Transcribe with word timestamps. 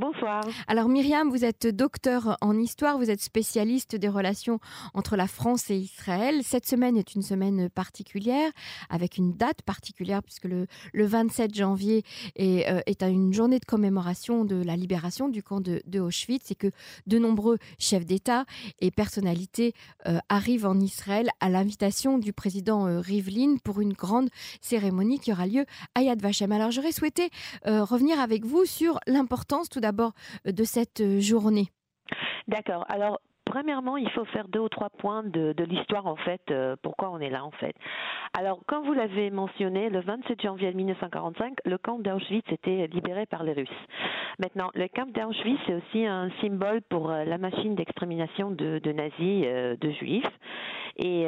Bonsoir. 0.00 0.40
Alors 0.66 0.88
Myriam, 0.88 1.28
vous 1.28 1.44
êtes 1.44 1.66
docteur 1.66 2.38
en 2.40 2.58
histoire, 2.58 2.96
vous 2.96 3.10
êtes 3.10 3.20
spécialiste 3.20 3.96
des 3.96 4.08
relations 4.08 4.58
entre 4.94 5.14
la 5.14 5.26
France 5.26 5.70
et 5.70 5.76
Israël. 5.76 6.40
Cette 6.42 6.64
semaine 6.64 6.96
est 6.96 7.14
une 7.14 7.20
semaine 7.20 7.68
particulière, 7.68 8.50
avec 8.88 9.18
une 9.18 9.36
date 9.36 9.60
particulière, 9.60 10.22
puisque 10.22 10.46
le, 10.46 10.66
le 10.94 11.04
27 11.04 11.54
janvier 11.54 12.02
est, 12.34 12.66
euh, 12.70 12.80
est, 12.86 13.02
une 13.02 13.34
journée 13.34 13.58
de 13.58 13.66
commémoration 13.66 14.46
de 14.46 14.64
la 14.64 14.74
libération 14.74 15.28
du 15.28 15.42
camp 15.42 15.60
de, 15.60 16.00
Auschwitz 16.00 16.50
et 16.50 16.54
que 16.54 16.70
de 17.06 17.18
nombreux 17.18 17.58
chefs 17.78 18.06
d'État 18.06 18.46
et 18.80 18.90
personnalités 18.90 19.74
euh, 20.06 20.18
arrivent 20.30 20.64
en 20.64 20.80
Israël 20.80 21.28
à 21.40 21.50
l'invitation 21.50 22.16
du 22.16 22.32
président 22.32 22.86
euh, 22.86 23.00
Rivlin 23.00 23.56
pour 23.62 23.82
une 23.82 23.92
grande 23.92 24.30
cérémonie 24.62 25.20
qui 25.20 25.30
aura 25.30 25.46
lieu 25.46 25.66
à 25.94 26.00
Yad 26.00 26.22
Vashem. 26.22 26.52
Alors 26.52 26.70
j'aurais 26.70 26.92
souhaité 26.92 27.28
revenir 27.66 28.18
avec 28.18 28.46
vous 28.46 28.64
sur 28.64 28.98
l'importance 29.06 29.68
tout 29.68 29.80
d'abord 29.80 29.89
d'abord 29.90 30.12
de 30.44 30.64
cette 30.64 31.02
journée 31.18 31.68
D'accord. 32.48 32.84
Alors, 32.88 33.20
premièrement, 33.50 33.96
il 33.96 34.08
faut 34.10 34.24
faire 34.26 34.46
deux 34.46 34.60
ou 34.60 34.68
trois 34.68 34.90
points 34.90 35.24
de, 35.24 35.52
l'histoire, 35.64 36.06
en 36.06 36.16
fait, 36.16 36.40
euh, 36.50 36.76
pourquoi 36.82 37.10
on 37.10 37.18
est 37.18 37.30
là, 37.30 37.44
en 37.44 37.50
fait. 37.50 37.74
Alors, 38.38 38.60
comme 38.66 38.84
vous 38.84 38.92
l'avez 38.92 39.30
mentionné, 39.30 39.90
le 39.90 40.00
27 40.00 40.40
janvier 40.40 40.72
1945, 40.72 41.54
le 41.64 41.76
camp 41.76 41.98
d'Auschwitz 41.98 42.46
était 42.52 42.86
libéré 42.86 43.26
par 43.26 43.42
les 43.42 43.52
Russes. 43.52 43.68
Maintenant, 44.38 44.70
le 44.74 44.86
camp 44.86 45.10
d'Auschwitz, 45.12 45.58
c'est 45.66 45.74
aussi 45.74 46.06
un 46.06 46.30
symbole 46.40 46.80
pour 46.82 47.10
euh, 47.10 47.24
la 47.24 47.38
machine 47.38 47.74
d'extermination 47.74 48.52
de, 48.52 48.92
nazis, 48.92 49.44
euh, 49.46 49.76
de 49.80 49.90
juifs. 49.90 50.30
Et, 50.96 51.26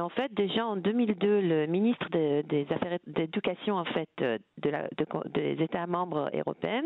en 0.00 0.08
fait, 0.08 0.32
déjà 0.32 0.66
en 0.66 0.76
2002, 0.76 1.40
le 1.40 1.66
ministre 1.66 2.08
de, 2.10 2.42
des 2.42 2.66
Affaires 2.70 2.98
d'éducation, 3.06 3.76
en 3.76 3.84
fait, 3.84 4.08
des 4.56 5.62
États 5.62 5.86
membres 5.86 6.30
européens, 6.32 6.84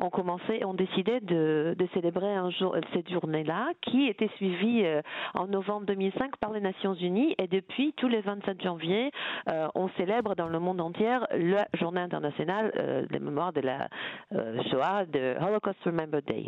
ont 0.00 0.10
commencé, 0.10 0.64
ont 0.64 0.74
décidé 0.74 1.20
de 1.20 1.76
célébrer 1.94 2.34
un 2.34 2.50
jour, 2.50 2.74
cette 2.92 3.08
journée-là, 3.10 3.68
qui 3.82 4.09
était 4.10 4.30
suivie 4.36 4.84
en 5.34 5.46
novembre 5.46 5.86
2005 5.86 6.36
par 6.36 6.52
les 6.52 6.60
Nations 6.60 6.94
Unies. 6.94 7.34
Et 7.38 7.46
depuis, 7.46 7.92
tous 7.96 8.08
les 8.08 8.20
27 8.20 8.62
janvier, 8.62 9.10
euh, 9.48 9.68
on 9.74 9.88
célèbre 9.90 10.34
dans 10.34 10.48
le 10.48 10.58
monde 10.58 10.80
entier 10.80 11.18
la 11.32 11.66
journée 11.74 12.00
internationale 12.00 12.72
euh, 12.76 13.06
de 13.06 13.18
mémoire 13.18 13.52
de 13.52 13.60
la 13.60 13.88
euh, 14.32 14.62
Shoah, 14.70 15.04
de 15.06 15.36
Holocaust 15.40 15.78
Remember 15.84 16.22
Day. 16.22 16.46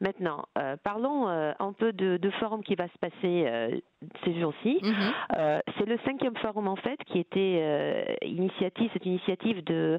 Maintenant, 0.00 0.44
euh, 0.58 0.76
parlons 0.82 1.28
euh, 1.28 1.52
un 1.60 1.72
peu 1.72 1.92
de, 1.92 2.16
de, 2.16 2.30
forum 2.30 2.62
qui 2.64 2.74
va 2.74 2.88
se 2.88 2.98
passer 2.98 3.44
euh, 3.46 3.78
ces 4.24 4.34
jours-ci. 4.40 4.80
Mm 4.82 4.90
-hmm. 4.90 5.60
c'est 5.78 5.86
le 5.86 5.98
cinquième 6.04 6.36
forum 6.36 6.66
en 6.66 6.76
fait 6.76 6.98
qui 7.06 7.18
était 7.20 8.16
initiative, 8.22 8.90
cette 8.92 9.06
initiative 9.06 9.62
de 9.64 9.98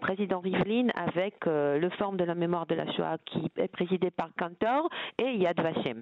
président 0.00 0.40
Rivlin 0.40 0.88
avec 1.06 1.34
le 1.46 1.88
forum 1.98 2.16
de 2.16 2.24
la 2.24 2.34
mémoire 2.34 2.66
de 2.66 2.74
la 2.74 2.86
Shoah 2.92 3.16
qui 3.30 3.42
est 3.56 3.68
présidé 3.78 4.10
par 4.10 4.30
Cantor 4.40 4.88
et 5.18 5.30
Yad 5.42 5.60
Vashem. 5.60 6.00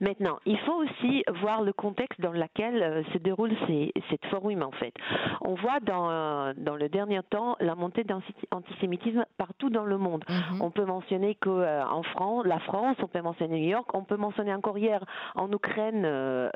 Maintenant, 0.00 0.38
il 0.46 0.58
faut 0.60 0.82
aussi 0.82 1.24
voir 1.40 1.62
le 1.62 1.72
contexte 1.72 2.20
dans 2.20 2.32
lequel 2.32 2.82
euh, 2.82 3.02
se 3.12 3.18
déroule 3.18 3.52
ces, 3.66 3.92
cette 4.10 4.24
forum 4.26 4.62
en 4.62 4.70
fait. 4.72 4.94
On 5.40 5.54
voit 5.54 5.80
dans, 5.80 6.10
euh, 6.10 6.52
dans 6.56 6.76
le 6.76 6.88
dernier 6.88 7.20
temps 7.30 7.56
la 7.60 7.74
montée 7.74 8.04
d'antisémitisme 8.04 9.24
partout 9.38 9.70
dans 9.70 9.84
le 9.84 9.98
monde. 9.98 10.24
-hmm. 10.28 10.62
On 10.62 10.70
peut 10.70 10.84
mentionner 10.84 11.34
que 11.34 11.50
euh, 11.50 11.84
en 11.86 12.02
France, 12.02 12.46
la 12.46 12.58
France, 12.60 12.96
on 13.02 13.08
peut 13.08 13.20
mentionner 13.22 13.60
New 13.60 13.70
York, 13.70 13.88
on 13.94 14.04
peut 14.04 14.16
mentionner 14.16 14.54
encore 14.54 14.78
hier 14.78 15.00
en 15.34 15.50
Ukraine 15.52 16.02
euh, 16.04 16.48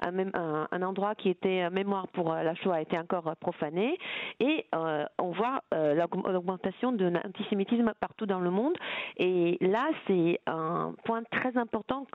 un, 0.00 0.18
un, 0.34 0.66
un, 0.70 0.82
endroit 0.82 1.14
qui 1.14 1.28
était 1.30 1.70
mémoire 1.70 2.06
pour 2.08 2.32
la 2.32 2.54
Shoah 2.54 2.76
a 2.76 2.80
été 2.80 2.98
encore 2.98 3.34
profané 3.40 3.98
et 4.40 4.66
on 5.18 5.30
voit 5.40 5.60
l'augmentation 6.34 6.92
de 6.92 7.06
l'antisémitisme 7.06 7.92
partout 8.00 8.26
dans 8.26 8.40
le 8.40 8.50
monde 8.50 8.76
et 9.16 9.56
là 9.60 9.86
c'est 10.06 10.40
un 10.46 10.94
point 11.04 11.22
très 11.30 11.56
important 11.56 12.06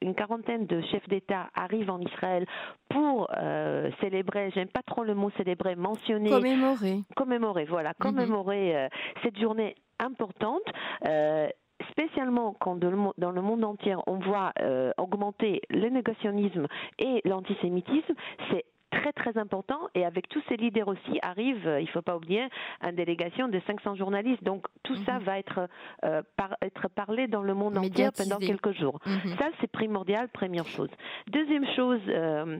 qu'une 0.00 0.14
quarantaine 0.14 0.66
de 0.66 0.80
chefs 0.82 1.08
d'État 1.08 1.48
arrivent 1.54 1.90
en 1.90 2.00
Israël 2.00 2.46
pour 2.88 3.28
euh, 3.36 3.90
célébrer, 4.00 4.50
j'aime 4.54 4.68
pas 4.68 4.82
trop 4.82 5.04
le 5.04 5.14
mot 5.14 5.30
célébrer, 5.36 5.76
mentionner. 5.76 6.30
Commémorer. 6.30 7.00
Commémorer, 7.16 7.64
voilà, 7.64 7.94
commémorer 7.94 8.72
mm 8.72 8.76
-hmm. 8.76 8.86
euh, 8.86 9.22
cette 9.22 9.38
journée 9.38 9.74
importante. 9.98 10.66
Euh, 11.06 11.48
spécialement 11.90 12.54
quand 12.60 12.76
dans 12.76 13.30
le 13.30 13.42
monde 13.42 13.64
entier 13.64 13.94
on 14.06 14.18
voit 14.18 14.52
euh, 14.60 14.92
augmenter 14.98 15.62
le 15.70 15.88
négationnisme 15.88 16.66
et 16.98 17.20
l'antisémitisme, 17.24 18.14
c'est 18.50 18.64
très 19.00 19.12
très 19.12 19.38
important 19.38 19.80
et 19.94 20.04
avec 20.04 20.28
tous 20.28 20.42
ces 20.48 20.56
leaders 20.56 20.88
aussi 20.88 21.18
arrive, 21.22 21.62
il 21.78 21.84
ne 21.84 21.90
faut 21.90 22.02
pas 22.02 22.16
oublier, 22.16 22.48
une 22.82 22.96
délégation 22.96 23.48
de 23.48 23.60
500 23.66 23.94
journalistes. 23.94 24.42
Donc 24.44 24.66
tout 24.82 24.92
mm 24.94 24.96
-hmm. 24.96 25.04
ça 25.06 25.18
va 25.18 25.38
être, 25.38 25.60
euh, 26.04 26.22
par, 26.36 26.50
être 26.62 26.88
parlé 26.88 27.22
dans 27.28 27.42
le 27.42 27.54
monde 27.54 27.76
entier 27.78 28.08
pendant 28.20 28.38
quelques 28.50 28.72
jours. 28.80 28.98
Mm 29.06 29.10
-hmm. 29.16 29.38
Ça 29.38 29.46
c'est 29.58 29.72
primordial, 29.80 30.24
première 30.40 30.68
chose. 30.76 30.90
Deuxième 31.38 31.66
chose 31.76 32.02
euh, 32.08 32.58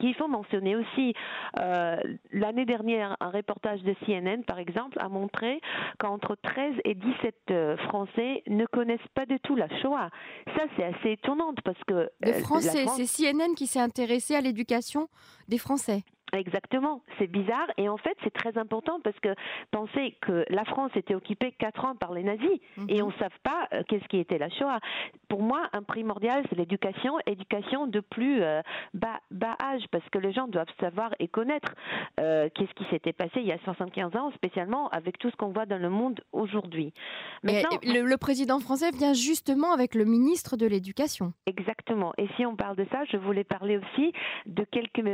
qu'il 0.00 0.14
faut 0.18 0.30
mentionner 0.38 0.74
aussi, 0.82 1.06
euh, 1.14 1.96
l'année 2.42 2.66
dernière, 2.74 3.10
un 3.26 3.30
reportage 3.38 3.80
de 3.88 3.94
CNN 4.02 4.40
par 4.52 4.58
exemple 4.66 4.96
a 5.06 5.08
montré 5.18 5.52
qu'entre 6.00 6.30
13 6.50 6.74
et 6.88 6.94
17 6.94 7.76
Français 7.88 8.32
ne 8.60 8.66
connaissent 8.76 9.10
pas 9.18 9.26
du 9.32 9.38
tout 9.44 9.56
la 9.64 9.68
Shoah. 9.80 10.08
Ça 10.56 10.62
c'est 10.74 10.86
assez 10.92 11.10
étonnant 11.18 11.50
parce 11.68 11.82
que... 11.90 11.98
Les 12.28 12.34
Français, 12.46 12.82
France... 12.84 12.96
c'est 12.98 13.08
CNN 13.16 13.52
qui 13.58 13.66
s'est 13.72 13.84
intéressé 13.90 14.32
à 14.40 14.42
l'éducation 14.46 15.02
des 15.48 15.58
Français. 15.58 16.04
Exactement, 16.32 17.02
c'est 17.18 17.28
bizarre 17.28 17.68
et 17.76 17.88
en 17.88 17.96
fait 17.98 18.16
c'est 18.24 18.32
très 18.32 18.58
important 18.58 18.98
parce 19.02 19.18
que 19.20 19.32
penser 19.70 20.16
que 20.20 20.44
la 20.50 20.64
France 20.64 20.90
était 20.96 21.14
occupée 21.14 21.52
quatre 21.52 21.84
ans 21.84 21.94
par 21.94 22.12
les 22.12 22.24
nazis 22.24 22.58
-hmm. 22.76 22.86
et 22.88 23.00
on 23.00 23.08
ne 23.08 23.12
savait 23.12 23.42
pas 23.44 23.68
euh, 23.72 23.82
qu'est-ce 23.86 24.06
qui 24.08 24.18
était 24.18 24.38
la 24.38 24.50
Shoah. 24.50 24.80
Pour 25.28 25.42
moi, 25.42 25.68
un 25.72 25.82
primordial 25.82 26.44
c'est 26.48 26.56
l'éducation, 26.58 27.14
éducation 27.26 27.86
de 27.86 28.00
plus 28.00 28.42
euh, 28.42 28.60
bas, 28.92 29.20
bas, 29.30 29.56
âge 29.62 29.84
parce 29.92 30.08
que 30.10 30.18
les 30.18 30.32
gens 30.32 30.48
doivent 30.48 30.74
savoir 30.80 31.10
et 31.20 31.28
connaître 31.28 31.72
euh, 32.18 32.48
qu'est-ce 32.54 32.74
qui 32.74 32.84
s'était 32.90 33.12
passé 33.12 33.36
il 33.36 33.46
y 33.46 33.52
a 33.52 33.58
75 33.58 34.16
ans, 34.16 34.32
spécialement 34.32 34.88
avec 34.88 35.18
tout 35.18 35.30
ce 35.30 35.36
qu'on 35.36 35.52
voit 35.52 35.66
dans 35.66 35.80
le 35.80 35.90
monde 35.90 36.20
aujourd'hui. 36.32 36.92
Le, 37.44 38.02
le 38.02 38.16
président 38.16 38.58
français 38.58 38.90
vient 38.90 39.14
justement 39.14 39.72
avec 39.72 39.94
le 39.94 40.04
ministre 40.04 40.56
de 40.56 40.66
l'Éducation. 40.66 41.32
Exactement. 41.46 42.12
Et 42.18 42.26
si 42.36 42.44
on 42.44 42.56
parle 42.56 42.76
de 42.76 42.86
ça, 42.90 43.04
je 43.12 43.16
voulais 43.16 43.44
parler 43.44 43.78
aussi 43.78 44.12
de 44.46 44.64
quelques 44.64 45.04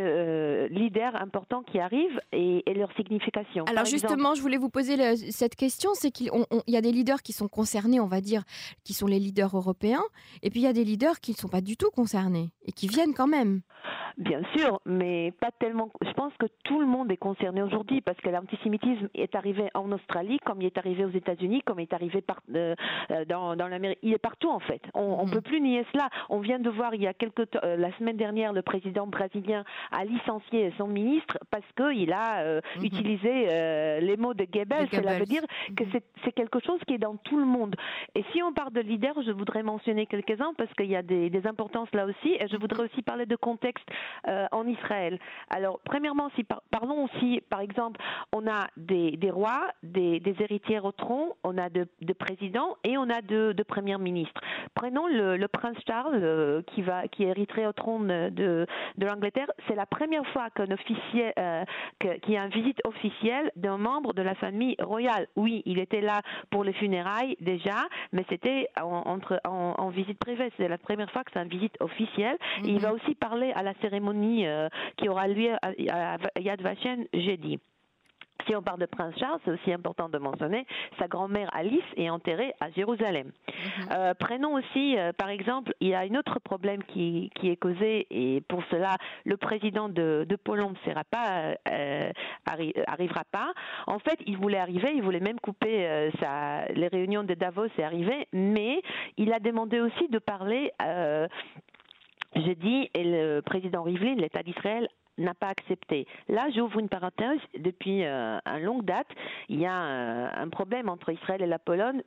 leaders 0.71 1.02
importants 1.11 1.63
qui 1.63 1.79
arrivent 1.79 2.21
et, 2.33 2.63
et 2.71 2.75
leur 2.75 2.93
signification. 2.95 3.65
Alors 3.65 3.83
Par 3.83 3.87
justement, 3.87 4.13
exemple, 4.13 4.37
je 4.37 4.43
voulais 4.43 4.57
vous 4.59 4.71
poser 4.71 4.97
le, 4.97 5.17
cette 5.17 5.57
question, 5.57 5.91
c'est 5.95 6.11
qu'il 6.11 6.31
y 6.67 6.77
a 6.77 6.81
des 6.81 6.93
leaders 6.93 7.23
qui 7.23 7.33
sont 7.33 7.49
concernés, 7.49 8.01
on 8.01 8.07
va 8.07 8.21
dire, 8.21 8.43
qui 8.85 8.95
sont 8.95 9.07
les 9.07 9.19
leaders 9.19 9.57
européens, 9.57 10.03
et 10.43 10.51
puis 10.51 10.61
il 10.61 10.65
y 10.65 10.69
a 10.69 10.73
des 10.73 10.85
leaders 10.85 11.21
qui 11.21 11.33
ne 11.33 11.37
sont 11.37 11.49
pas 11.49 11.61
du 11.61 11.77
tout 11.77 11.91
concernés 11.91 12.51
et 12.65 12.73
qui 12.73 12.89
viennent 12.89 13.15
quand 13.15 13.27
même. 13.27 13.63
Bien 14.19 14.43
sûr, 14.55 14.81
mais 14.85 15.33
pas 15.41 15.51
tellement. 15.59 15.91
Je 16.03 16.13
pense 16.13 16.33
que 16.39 16.47
tout 16.65 16.81
le 16.81 16.87
monde 16.87 17.11
est 17.11 17.17
concerné 17.17 17.63
aujourd'hui 17.63 18.03
parce 18.03 18.19
que 18.19 18.29
l'antisémitisme 18.29 19.09
est 19.15 19.35
arrivé 19.35 19.71
en 19.75 19.91
Australie, 19.91 20.39
comme 20.45 20.61
il 20.61 20.67
est 20.67 20.79
arrivé 20.79 21.05
aux 21.05 21.11
États-Unis, 21.11 21.63
comme 21.65 21.81
il 21.81 21.85
est 21.85 21.95
arrivé 21.95 22.21
par, 22.21 22.41
euh, 22.55 22.75
dans, 23.27 23.57
dans 23.57 23.69
l'Amérique. 23.69 23.99
Il 24.03 24.13
est 24.13 24.19
partout 24.19 24.51
en 24.51 24.61
fait. 24.61 24.83
On 24.95 25.25
ne 25.25 25.29
mmh. 25.29 25.33
peut 25.33 25.41
plus 25.41 25.61
nier 25.61 25.87
cela. 25.93 26.11
On 26.29 26.41
vient 26.41 26.59
de 26.59 26.69
voir 26.69 26.95
il 26.95 27.03
y 27.03 27.07
a 27.07 27.15
quelques 27.15 27.49
euh, 27.65 27.77
la 27.77 27.97
semaine 27.97 28.17
dernière, 28.17 28.53
le 28.53 28.63
président 28.63 29.07
brésilien 29.07 29.65
a 29.91 30.05
licencié 30.05 30.73
son 30.77 30.89
ministre 30.93 31.39
parce 31.51 31.65
qu'il 31.77 32.13
a 32.13 32.41
euh, 32.41 32.61
mmh. 32.79 32.85
utilisé 32.85 33.47
euh, 33.51 34.01
les 34.01 34.17
mots 34.17 34.35
de 34.35 34.45
Goebbels. 34.45 34.89
Cela 34.93 35.19
veut 35.19 35.27
dire 35.27 35.43
que 35.77 35.85
mmh. 35.85 36.01
c'est 36.25 36.33
quelque 36.33 36.61
chose 36.61 36.81
qui 36.87 36.95
est 36.95 36.99
dans 36.99 37.17
tout 37.17 37.39
le 37.39 37.45
monde. 37.45 37.75
Et 38.15 38.25
si 38.33 38.43
on 38.43 38.53
parle 38.53 38.73
de 38.73 38.81
leaders, 38.81 39.21
je 39.23 39.33
voudrais 39.33 39.63
mentionner 39.63 40.07
quelques-uns 40.07 40.53
parce 40.57 40.73
qu'il 40.75 40.91
y 40.91 40.97
a 40.97 41.03
des, 41.03 41.31
des 41.31 41.47
importances 41.47 41.89
là 41.93 42.07
aussi. 42.07 42.37
Et 42.39 42.47
je 42.49 42.57
voudrais 42.57 42.85
aussi 42.85 43.03
parler 43.03 43.27
de 43.27 43.37
contexte 43.37 43.87
euh, 44.29 44.47
en 44.53 44.67
Israël. 44.67 45.19
Alors, 45.51 45.81
premièrement, 45.85 46.31
si 46.37 46.45
par, 46.45 46.63
parlons 46.71 47.05
aussi, 47.05 47.41
par 47.51 47.61
exemple, 47.61 48.01
on 48.33 48.47
a 48.47 48.69
des, 48.77 49.13
des 49.17 49.31
rois, 49.31 49.69
des, 49.83 50.21
des, 50.21 50.37
héritiers 50.41 50.81
au 50.81 50.93
tronc, 50.93 51.37
on 51.45 51.59
a 51.59 51.69
de, 51.69 51.87
de, 52.01 52.13
présidents 52.13 52.77
et 52.85 52.97
on 52.99 53.09
a 53.11 53.23
de, 53.23 53.53
de 53.53 53.63
premiers 53.63 53.99
ministres. 53.99 54.41
Prenons 54.75 55.07
le, 55.07 55.37
le 55.37 55.49
prince 55.49 55.77
Charles 55.87 56.63
qui 56.69 56.83
va, 56.83 57.09
qui 57.09 57.25
hériterait 57.25 57.67
au 57.67 57.73
trône 57.73 58.31
de, 58.31 58.67
de 58.97 59.07
l'Angleterre. 59.07 59.51
C'est 59.69 59.75
la 59.75 59.87
première 59.87 60.27
fois 60.29 60.51
qu'un 60.51 60.71
euh, 61.39 61.65
qu'il 62.01 62.35
y 62.35 62.37
a 62.37 62.45
une 62.45 62.51
visite 62.51 62.81
officielle 62.85 63.51
d'un 63.57 63.79
membre 63.79 64.13
de 64.13 64.23
la 64.23 64.35
famille 64.35 64.77
royale. 64.81 65.27
Oui, 65.37 65.63
il 65.67 65.79
était 65.79 66.01
là 66.01 66.21
pour 66.51 66.65
les 66.65 66.73
funérailles 66.75 67.37
déjà, 67.41 67.87
mais 68.13 68.25
c'était 68.29 68.69
en, 68.81 69.03
entre, 69.07 69.41
en, 69.45 69.75
en 69.79 69.89
visite 69.91 70.19
privée. 70.19 70.51
C'est 70.57 70.69
la 70.69 70.79
première 70.79 71.11
fois 71.11 71.25
que 71.25 71.31
c'est 71.33 71.43
une 71.43 71.49
visite 71.49 71.77
officielle. 71.81 72.37
Mm 72.37 72.63
-hmm. 72.63 72.69
Il 72.75 72.81
va 72.81 72.93
aussi 72.93 73.15
parler 73.15 73.53
à 73.55 73.63
la 73.63 73.75
cérémonie 73.83 74.47
euh, 74.47 74.69
qui 74.97 75.09
aura 75.09 75.27
lieu 75.29 75.53
à, 75.63 75.69
à 76.37 76.41
Yad 76.41 76.61
Vashem 76.63 77.07
jeudi. 77.15 77.59
Si 78.47 78.57
on 78.57 78.63
parle 78.63 78.81
de 78.81 78.87
Prince 78.87 79.15
Charles, 79.19 79.39
c'est 79.45 79.51
aussi 79.51 79.73
important 79.73 80.09
de 80.09 80.19
mentionner, 80.19 80.67
sa 80.99 81.09
grand-mère 81.09 81.49
Alice 81.53 81.85
est 81.97 82.11
enterrée 82.11 82.53
à 82.61 82.71
Jérusalem. 82.71 83.29
Mhm. 83.49 83.89
Euh, 83.93 84.15
prenons 84.19 84.55
aussi, 84.55 84.99
euh, 84.99 85.13
par 85.13 85.29
exemple, 85.29 85.73
il 85.81 85.89
y 85.89 85.95
a 85.95 86.01
un 86.01 86.15
autre 86.15 86.39
problème 86.41 86.83
qui, 86.85 87.31
qui, 87.35 87.51
est 87.51 87.57
causé, 87.57 88.07
et 88.11 88.41
pour 88.43 88.63
cela, 88.71 88.97
le 89.25 89.37
président 89.37 89.89
de, 89.89 90.27
de 90.29 90.37
Pologne 90.37 90.75
ne 90.87 91.03
pas, 91.11 91.55
euh, 91.71 92.13
arrivera 92.87 93.25
pas. 93.31 93.53
En 93.87 93.99
fait, 93.99 94.19
il 94.27 94.37
voulait 94.37 94.59
arriver, 94.59 94.93
il 94.95 95.03
voulait 95.03 95.21
même 95.21 95.41
couper 95.41 96.11
sa, 96.21 96.67
les 96.67 96.89
réunions 96.89 97.25
de 97.25 97.35
Davos 97.35 97.67
et 97.79 97.85
arriver, 97.85 98.29
mais 98.33 98.83
il 99.17 99.33
a 99.33 99.41
demandé 99.41 99.81
aussi 99.81 100.09
de 100.09 100.19
parler 100.19 100.73
jeudi, 102.35 102.91
et 102.95 103.05
le 103.05 103.41
président 103.41 103.83
Rivlin, 103.83 104.15
l'État 104.15 104.43
d'Israël, 104.43 104.89
n'a 105.19 105.35
pas 105.35 105.49
accepté. 105.49 106.07
Là, 106.29 106.49
j'ouvre 106.55 106.79
une 106.79 106.89
parenthèse. 106.89 107.41
Depuis 107.59 108.05
euh, 108.05 108.39
un 108.45 108.59
longue 108.59 108.85
date, 108.85 109.09
il 109.49 109.61
y 109.61 109.67
a 109.67 109.75
un, 109.75 110.49
problème 110.49 110.89
entre 110.89 111.11
Israël 111.11 111.43
et 111.43 111.47
la 111.47 111.59
Pologne 111.59 112.03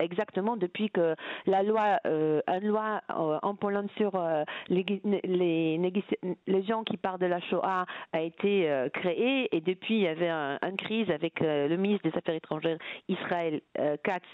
exactement 0.00 0.56
depuis 0.56 0.90
que 0.90 1.14
la 1.46 1.62
loi, 1.62 1.98
euh, 2.06 2.40
une 2.48 2.68
loi 2.68 3.02
euh, 3.10 3.38
en 3.42 3.54
Pologne 3.54 3.88
sur 3.96 4.14
euh, 4.14 4.44
les, 4.68 4.84
les, 5.04 6.62
gens 6.62 6.84
qui 6.84 6.96
partent 6.96 7.20
de 7.20 7.26
la 7.26 7.40
Shoah 7.40 7.86
a 8.12 8.20
été 8.20 8.70
créée 8.92 9.54
et 9.54 9.60
depuis 9.60 9.94
il 9.94 10.02
y 10.02 10.08
avait 10.08 10.30
une 10.30 10.58
un 10.62 10.76
crise 10.76 11.10
avec 11.10 11.40
le 11.40 11.74
ministre 11.76 12.08
des 12.08 12.16
Affaires 12.16 12.34
étrangères 12.34 12.78
Israël 13.08 13.60
Katz 14.04 14.24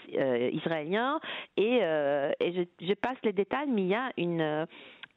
israélien 0.51 1.19
et, 1.55 1.79
je, 1.79 2.93
passe 2.93 3.17
les 3.23 3.33
détails 3.33 3.69
mais 3.69 3.81
il 3.83 3.87
y 3.87 3.95
a 3.95 4.11
une 4.17 4.67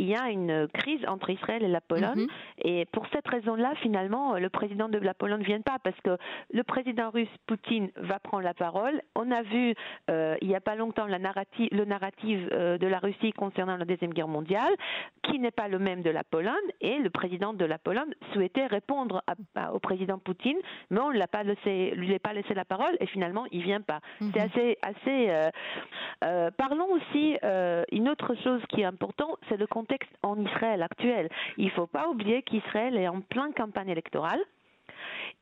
il 0.01 0.09
y 0.09 0.17
a 0.17 0.31
une 0.31 0.67
crise 0.69 1.01
entre 1.07 1.29
Israël 1.31 1.63
et 1.63 1.69
la 1.69 1.83
Pologne. 1.83 2.23
Mhm. 2.23 2.29
Et 2.65 2.87
pour 2.87 3.07
cette 3.13 3.29
raison-là, 3.29 3.75
finalement, 3.83 4.35
le 4.39 4.49
président 4.49 4.89
de 4.89 4.99
la 4.99 5.13
Pologne 5.13 5.41
ne 5.41 5.45
vient 5.45 5.61
pas 5.61 5.77
parce 5.85 5.99
que 6.01 6.17
le 6.53 6.63
président 6.63 7.11
russe 7.11 7.29
Poutine 7.47 7.91
va 7.97 8.19
prendre 8.19 8.43
la 8.43 8.55
parole. 8.55 9.03
On 9.15 9.31
a 9.31 9.43
vu 9.43 9.75
euh, 10.11 10.37
il 10.41 10.49
n'y 10.49 10.57
a 10.57 10.61
pas 10.61 10.75
longtemps 10.75 11.07
la 11.07 11.19
narrative, 11.19 11.69
le 11.71 11.85
narrative 11.85 12.49
euh, 12.53 12.79
de 12.79 12.87
la 12.87 12.99
Russie 12.99 13.33
concernant 13.33 13.77
la 13.77 13.85
deuxième 13.85 14.15
guerre 14.15 14.29
mondiale, 14.29 14.73
qui 15.23 15.39
n'est 15.39 15.51
pas 15.51 15.69
le 15.69 15.79
même 15.79 16.01
de 16.03 16.11
la 16.11 16.25
Pologne. 16.25 16.55
Et 16.81 16.99
le 16.99 17.11
président 17.11 17.53
de 17.53 17.65
la 17.65 17.79
Pologne 17.79 18.15
souhaitait 18.33 18.67
répondre 18.67 19.23
au 19.73 19.79
président 19.81 20.19
Poutine, 20.19 20.59
mais 20.91 21.01
on 21.01 21.11
ne 21.11 21.19
l'a 21.19 21.29
pas 21.29 21.43
laissé, 21.43 21.93
lui 21.95 22.15
a 22.15 22.19
pas 22.19 22.33
laissé 22.33 22.55
la 22.55 22.65
parole. 22.65 22.97
Et 23.01 23.07
finalement, 23.07 23.45
il 23.53 23.63
vient 23.63 23.83
pas. 23.83 24.01
Mhm. 24.21 24.31
C'est 24.33 24.41
assez, 24.41 24.79
assez. 24.81 25.51
Euh, 26.25 26.51
parlons 26.57 26.89
aussi 26.93 27.37
une 27.93 28.09
autre 28.09 28.35
chose 28.43 28.63
qui 28.71 28.81
est 28.81 28.85
importante, 28.85 29.37
c'est 29.49 29.59
le 29.59 29.67
contexte 29.67 29.90
en 30.23 30.39
Israël 30.41 30.83
actuel. 30.83 31.29
Il 31.57 31.67
ne 31.67 31.71
faut 31.71 31.87
pas 31.87 32.09
oublier 32.09 32.43
qu'Israël 32.43 32.97
est 32.97 33.09
en 33.09 33.21
pleine 33.21 33.53
campagne 33.55 33.89
électorale 33.89 34.41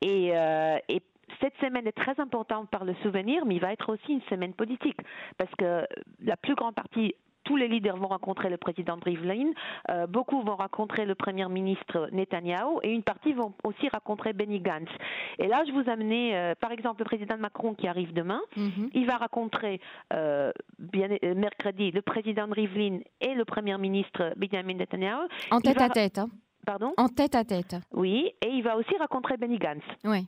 et, 0.01 0.31
euh, 0.35 0.77
et 0.87 1.01
cette 1.41 1.55
semaine 1.61 1.87
est 1.87 1.91
très 1.91 2.19
importante 2.19 2.69
par 2.69 2.85
le 2.85 2.95
souvenir, 2.95 3.45
mais 3.45 3.55
il 3.55 3.61
va 3.61 3.71
être 3.71 3.89
aussi 3.91 4.13
une 4.13 4.21
semaine 4.23 4.53
politique, 4.53 4.97
parce 5.37 5.53
que 5.55 5.85
la 6.23 6.37
plus 6.37 6.55
grande 6.55 6.75
partie 6.75 7.13
tous 7.49 7.55
les 7.55 7.67
leaders 7.67 7.97
vont 7.97 8.09
rencontrer 8.09 8.47
le 8.47 8.57
président 8.57 8.99
Rivlin, 9.03 9.53
euh, 9.89 10.05
beaucoup 10.05 10.39
vont 10.43 10.55
rencontrer 10.55 11.07
le 11.07 11.15
premier 11.15 11.49
ministre 11.49 12.07
Netanyahu 12.11 12.77
et 12.83 12.91
une 12.91 13.01
partie 13.01 13.33
vont 13.33 13.55
aussi 13.63 13.89
rencontrer 13.89 14.33
Benny 14.33 14.59
Gantz. 14.59 14.91
Et 15.39 15.47
là, 15.47 15.63
je 15.65 15.71
vous 15.71 15.89
amener, 15.89 16.37
euh, 16.37 16.53
par 16.61 16.71
exemple, 16.71 16.99
le 16.99 17.05
président 17.05 17.39
Macron 17.39 17.73
qui 17.73 17.87
arrive 17.87 18.13
demain, 18.13 18.39
mhm. 18.55 18.91
il 18.93 19.07
va 19.07 19.17
rencontrer 19.17 19.81
euh, 20.13 20.51
bien, 20.77 21.07
mercredi 21.35 21.89
le 21.89 22.03
président 22.03 22.45
Rivlin 22.51 22.99
et 23.19 23.33
le 23.33 23.45
premier 23.45 23.75
ministre 23.79 24.31
Benjamin 24.37 24.75
Netanyahu. 24.75 25.27
En 25.49 25.59
tête 25.59 25.81
à 25.81 25.89
tête. 25.89 26.19
Hein. 26.19 26.29
Pardon? 26.67 26.93
En 26.97 27.07
tête 27.07 27.33
à 27.33 27.43
tête. 27.43 27.77
Oui, 27.93 28.31
et 28.45 28.49
il 28.49 28.61
va 28.61 28.77
aussi 28.77 28.95
rencontrer 28.99 29.37
Benny 29.37 29.57
Gantz. 29.57 29.81
Oui. 30.03 30.27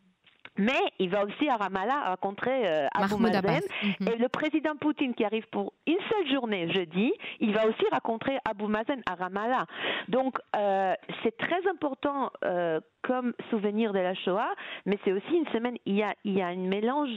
Mais 0.57 0.80
il 1.00 1.09
va 1.09 1.25
aussi 1.25 1.48
à 1.48 1.57
Ramallah 1.57 2.09
rencontrer 2.09 2.68
euh, 2.68 2.88
Abu 2.94 3.15
Mazen. 3.21 3.62
Mhm. 3.83 4.07
Et 4.07 4.18
le 4.18 4.27
président 4.27 4.75
Poutine 4.75 5.13
qui 5.13 5.24
arrive 5.24 5.48
pour 5.51 5.74
une 5.88 5.98
seule 6.09 6.31
journée 6.31 6.71
jeudi, 6.71 7.13
il 7.39 7.53
va 7.53 7.68
aussi 7.68 7.83
rencontrer 7.92 8.38
Abu 8.45 8.65
Mazen 8.65 9.01
à 9.06 9.15
Ramallah. 9.15 9.65
Donc 10.09 10.38
euh, 10.56 10.94
c'est 11.24 11.38
très 11.38 11.68
important 11.69 12.31
euh, 12.44 12.80
comme 13.03 13.33
souvenir 13.50 13.94
de 13.94 14.00
la 14.00 14.13
Shoah, 14.13 14.53
mais 14.86 15.00
c'est 15.03 15.13
aussi 15.13 15.33
une 15.33 15.48
semaine, 15.48 15.77
il 15.86 15.95
y 15.95 16.03
a, 16.03 16.15
il 16.25 16.33
y 16.33 16.42
a 16.42 16.48
un 16.48 16.56
mélange 16.56 17.09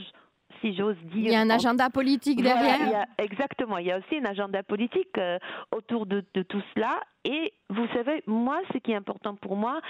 si 0.61 0.75
j'ose 0.75 0.97
dire. 1.03 1.25
Il 1.25 1.31
y 1.31 1.35
a 1.35 1.41
un 1.41 1.49
agenda 1.49 1.89
politique 1.89 2.41
derrière. 2.41 3.05
exactement, 3.17 3.77
il 3.77 3.87
y 3.87 3.91
a 3.91 3.97
aussi 3.97 4.17
un 4.17 4.25
agenda 4.25 4.63
politique 4.63 5.17
euh, 5.17 5.37
autour 5.71 6.05
de, 6.05 6.21
tout 6.21 6.61
cela. 6.73 7.01
Et 7.25 7.53
vous 7.69 7.87
savez, 7.87 8.21
moi, 8.27 8.61
ce 8.71 8.77
qui 8.77 8.91
est 8.91 8.95
important 8.95 9.35
pour 9.35 9.55
moi, 9.55 9.81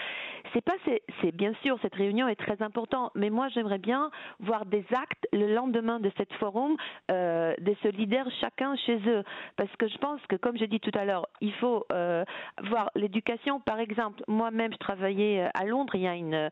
c'est 0.54 0.64
pas, 0.64 0.76
c'est 1.22 1.36
bien 1.36 1.54
sûr, 1.64 1.78
cette 1.82 1.94
réunion 1.96 2.30
est 2.30 2.38
très 2.38 2.62
importante, 2.62 3.12
mais 3.14 3.30
moi, 3.30 3.50
j'aimerais 3.50 3.78
bien 3.78 4.10
voir 4.40 4.66
des 4.66 4.86
actes 4.94 5.28
le 5.34 5.54
lendemain 5.54 6.00
de 6.00 6.10
cette 6.18 6.32
forum, 6.34 6.78
euh, 7.12 7.54
de 7.60 7.76
ce 7.84 7.90
leader 7.90 8.26
chacun 8.40 8.78
chez 8.78 9.00
eux, 9.06 9.24
parce 9.58 9.76
que 9.78 9.90
je 9.90 9.98
pense 9.98 10.22
que, 10.30 10.38
comme 10.38 10.58
j'ai 10.58 10.68
dit 10.68 10.80
tout 10.80 10.98
à 10.98 11.04
l'heure, 11.04 11.28
il 11.42 11.52
faut 11.56 11.86
euh, 11.92 12.24
voir 12.64 12.90
l'éducation. 12.96 13.60
Par 13.60 13.80
exemple, 13.80 14.24
moi-même, 14.30 14.72
je 14.72 14.78
travaillais 14.78 15.50
à 15.54 15.66
Londres. 15.66 15.94
Il 15.96 16.02
y 16.02 16.08
a 16.08 16.16
une 16.16 16.50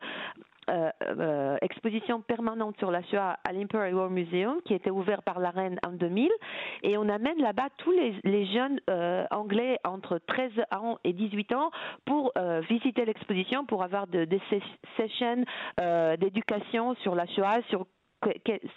euh, 0.70 0.90
euh, 1.02 1.56
exposition 1.60 2.22
permanente 2.22 2.76
sur 2.78 2.90
la 2.90 3.02
Shoah 3.02 3.36
à 3.44 3.52
l'Imperial 3.52 3.94
War 3.94 4.10
Museum 4.10 4.60
qui 4.64 4.74
était 4.74 4.90
ouvert 4.90 5.22
par 5.22 5.38
la 5.38 5.50
reine 5.50 5.78
en 5.86 5.90
2000 5.90 6.30
et 6.82 6.96
on 6.96 7.08
amène 7.08 7.38
là-bas 7.40 7.68
tous 7.78 7.92
les, 7.92 8.46
jeunes 8.46 8.80
euh, 8.88 9.24
anglais 9.30 9.78
entre 9.84 10.18
13 10.26 10.52
ans 10.72 10.98
et 11.04 11.12
18 11.12 11.52
ans 11.52 11.70
pour 12.04 12.32
visiter 12.68 13.04
l'exposition 13.04 13.66
pour 13.66 13.82
avoir 13.82 14.06
de, 14.06 14.24
des 14.24 14.40
sessions 14.96 15.44
d'éducation 16.18 16.94
sur 16.96 17.14
la 17.14 17.26
Shoah 17.26 17.60
sur 17.68 17.86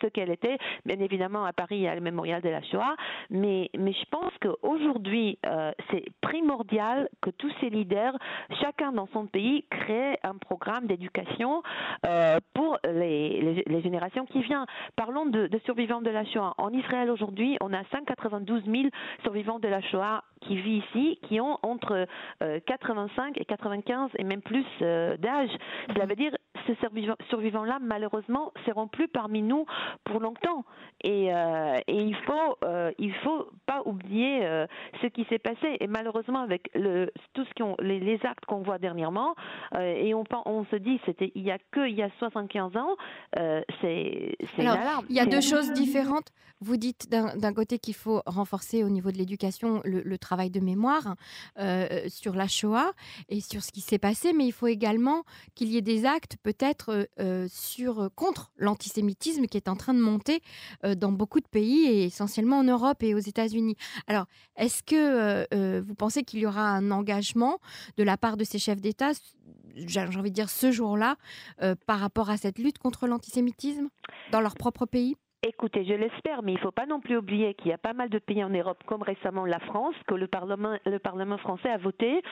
ce 0.01 0.07
qu'elle 0.07 0.31
était. 0.31 0.57
Bien 0.85 0.99
évidemment, 0.99 1.45
à 1.45 1.53
Paris, 1.53 1.77
il 1.77 1.81
y 1.81 1.88
a 1.88 1.95
le 1.95 2.01
mémorial 2.01 2.41
de 2.41 2.49
la 2.49 2.61
Shoah, 2.63 2.95
mais, 3.29 3.69
mais 3.77 3.94
je 3.94 4.05
pense 4.09 4.31
qu'aujourd'hui, 4.41 5.38
euh, 5.45 5.71
c'est 5.91 6.05
primordial 6.21 7.09
que 7.21 7.29
tous 7.29 7.51
ces 7.59 7.69
leaders, 7.69 8.17
chacun 8.61 8.91
dans 8.91 9.07
son 9.13 9.27
pays, 9.27 9.65
créent 9.69 10.19
un 10.23 10.35
programme 10.35 10.88
d'éducation 10.88 11.61
euh, 12.05 12.39
pour 12.53 12.77
les, 12.83 13.63
les, 13.65 13.81
générations 13.81 14.25
qui 14.25 14.41
viennent. 14.41 14.65
Parlons 14.95 15.25
de, 15.25 15.47
de, 15.47 15.59
survivants 15.65 16.01
de 16.01 16.09
la 16.09 16.25
Shoah. 16.25 16.53
En 16.57 16.71
Israël 16.71 17.09
aujourd'hui, 17.09 17.57
on 17.61 17.73
a 17.73 17.83
192 17.91 18.63
000 18.65 18.83
survivants 19.23 19.59
de 19.59 19.67
la 19.67 19.81
Shoah 19.81 20.23
qui 20.41 20.55
vivent 20.55 20.83
ici, 20.95 21.19
qui 21.27 21.39
ont 21.41 21.57
entre 21.63 22.05
85 22.65 23.38
euh, 23.38 23.41
et 23.41 23.45
95 23.45 24.11
et 24.17 24.23
même 24.23 24.41
plus 24.41 24.65
d'âge. 24.79 25.49
Cela 25.94 26.05
veut 26.05 26.15
dire 26.15 26.31
ces 26.67 26.75
survivants-là, 27.29 27.79
malheureusement, 27.81 28.51
seront 28.65 28.87
plus 28.87 29.07
parmi 29.07 29.41
nous 29.41 29.65
pour 30.03 30.19
longtemps. 30.19 30.65
Et, 31.03 31.33
euh, 31.33 31.77
et 31.87 32.01
il 32.01 32.15
faut, 32.15 32.57
euh, 32.63 32.91
il 32.97 33.13
faut 33.15 33.47
pas 33.65 33.81
oublier 33.85 34.45
euh, 34.45 34.65
ce 35.01 35.07
qui 35.07 35.25
s'est 35.25 35.39
passé. 35.39 35.77
Et 35.80 35.87
malheureusement, 35.87 36.42
avec 36.42 36.69
le, 36.73 37.11
tout 37.33 37.45
ce 37.45 37.53
qu'on, 37.53 37.75
les, 37.80 37.99
les, 37.99 38.19
actes 38.25 38.45
qu'on 38.45 38.61
voit 38.61 38.80
dernièrement, 38.80 39.35
et 39.80 40.13
on, 40.13 40.23
on 40.45 40.65
se 40.65 40.75
dit, 40.75 40.99
c'était 41.06 41.31
il 41.35 41.44
y 41.44 41.51
a 41.51 41.57
que 41.71 41.87
il 41.87 41.95
y 41.95 42.01
a 42.01 42.09
75 42.19 42.77
ans, 42.77 42.95
c'est, 43.81 44.35
c'est 44.56 44.65
alarme. 44.65 45.06
Il 45.09 45.15
y 45.15 45.19
a 45.19 45.25
deux 45.25 45.42
choses 45.42 45.71
différentes. 45.73 46.31
Vous 46.59 46.77
dites 46.77 47.09
d'un, 47.09 47.53
côté 47.53 47.77
qu'il 47.77 47.94
faut 47.94 48.23
renforcer 48.25 48.83
au 48.83 48.89
niveau 48.89 49.11
de 49.11 49.18
l'éducation 49.18 49.81
le, 49.85 50.18
travail 50.18 50.49
de 50.49 50.59
mémoire 50.59 51.15
sur 52.07 52.33
la 52.33 52.47
Shoah 52.47 52.92
et 53.30 53.42
sur 53.42 53.61
ce 53.61 53.71
qui 53.71 53.81
s'est 53.81 53.99
passé, 53.99 54.33
mais 54.33 54.45
il 54.45 54.51
faut 54.51 54.68
également 54.68 55.23
qu'il 55.53 55.69
y 55.69 55.77
ait 55.77 55.81
des 55.81 56.06
actes 56.06 56.37
peut-être 56.42 56.56
sur 57.47 58.09
contre 58.16 58.52
l'antisémitisme 58.57 59.45
qui 59.45 59.57
est 59.57 59.68
en 59.68 59.76
train 59.76 59.94
de 59.94 59.99
monter 59.99 60.42
euh, 60.83 60.95
dans 60.95 61.11
beaucoup 61.11 61.40
de 61.40 61.47
pays 61.47 61.85
et 61.85 62.06
essentiellement 62.06 62.59
en 62.59 62.64
Europe 62.64 63.04
et 63.04 63.14
aux 63.14 63.19
États-Unis. 63.19 63.76
Alors, 64.07 64.26
est-ce 64.56 64.83
que 64.83 64.95
euh, 64.95 65.45
euh, 65.54 65.81
vous 65.85 65.95
pensez 65.95 66.23
qu'il 66.23 66.40
y 66.40 66.45
aura 66.45 66.69
un 66.69 66.92
engagement 66.92 67.59
de 67.97 68.04
la 68.04 68.18
part 68.18 68.37
de 68.37 68.44
ces 68.44 68.59
chefs 68.59 68.81
d'État, 68.81 69.11
j'ai 69.76 70.02
envie 70.02 70.31
de 70.31 70.35
dire 70.35 70.49
ce 70.49 70.71
jour-là, 70.71 71.16
par 71.85 71.99
rapport 71.99 72.30
à 72.30 72.37
cette 72.37 72.57
lutte 72.57 72.80
contre 72.80 73.07
l'antisémitisme 73.07 73.90
dans 74.31 74.42
leur 74.42 74.56
propre 74.56 74.85
pays? 74.85 75.16
Écoutez, 75.44 75.85
je 75.85 75.94
l'espère, 75.94 76.42
mais 76.42 76.54
il 76.54 76.56
ne 76.56 76.61
faut 76.61 76.71
pas 76.71 76.87
non 76.87 76.99
plus 76.99 77.16
oublier 77.16 77.54
qu'il 77.54 77.68
y 77.68 77.73
a 77.73 77.78
pas 77.78 77.94
mal 77.94 78.09
de 78.09 78.18
pays 78.18 78.44
en 78.44 78.49
Europe, 78.49 78.83
comme 78.87 79.04
récemment 79.04 79.45
la 79.45 79.59
France, 79.59 79.94
que 80.07 80.16
le 80.16 80.28
Parlement, 80.28 80.78
le 80.85 80.97
Parlement 80.97 81.37
français 81.37 81.69
a 81.69 81.78
voté 81.78 82.23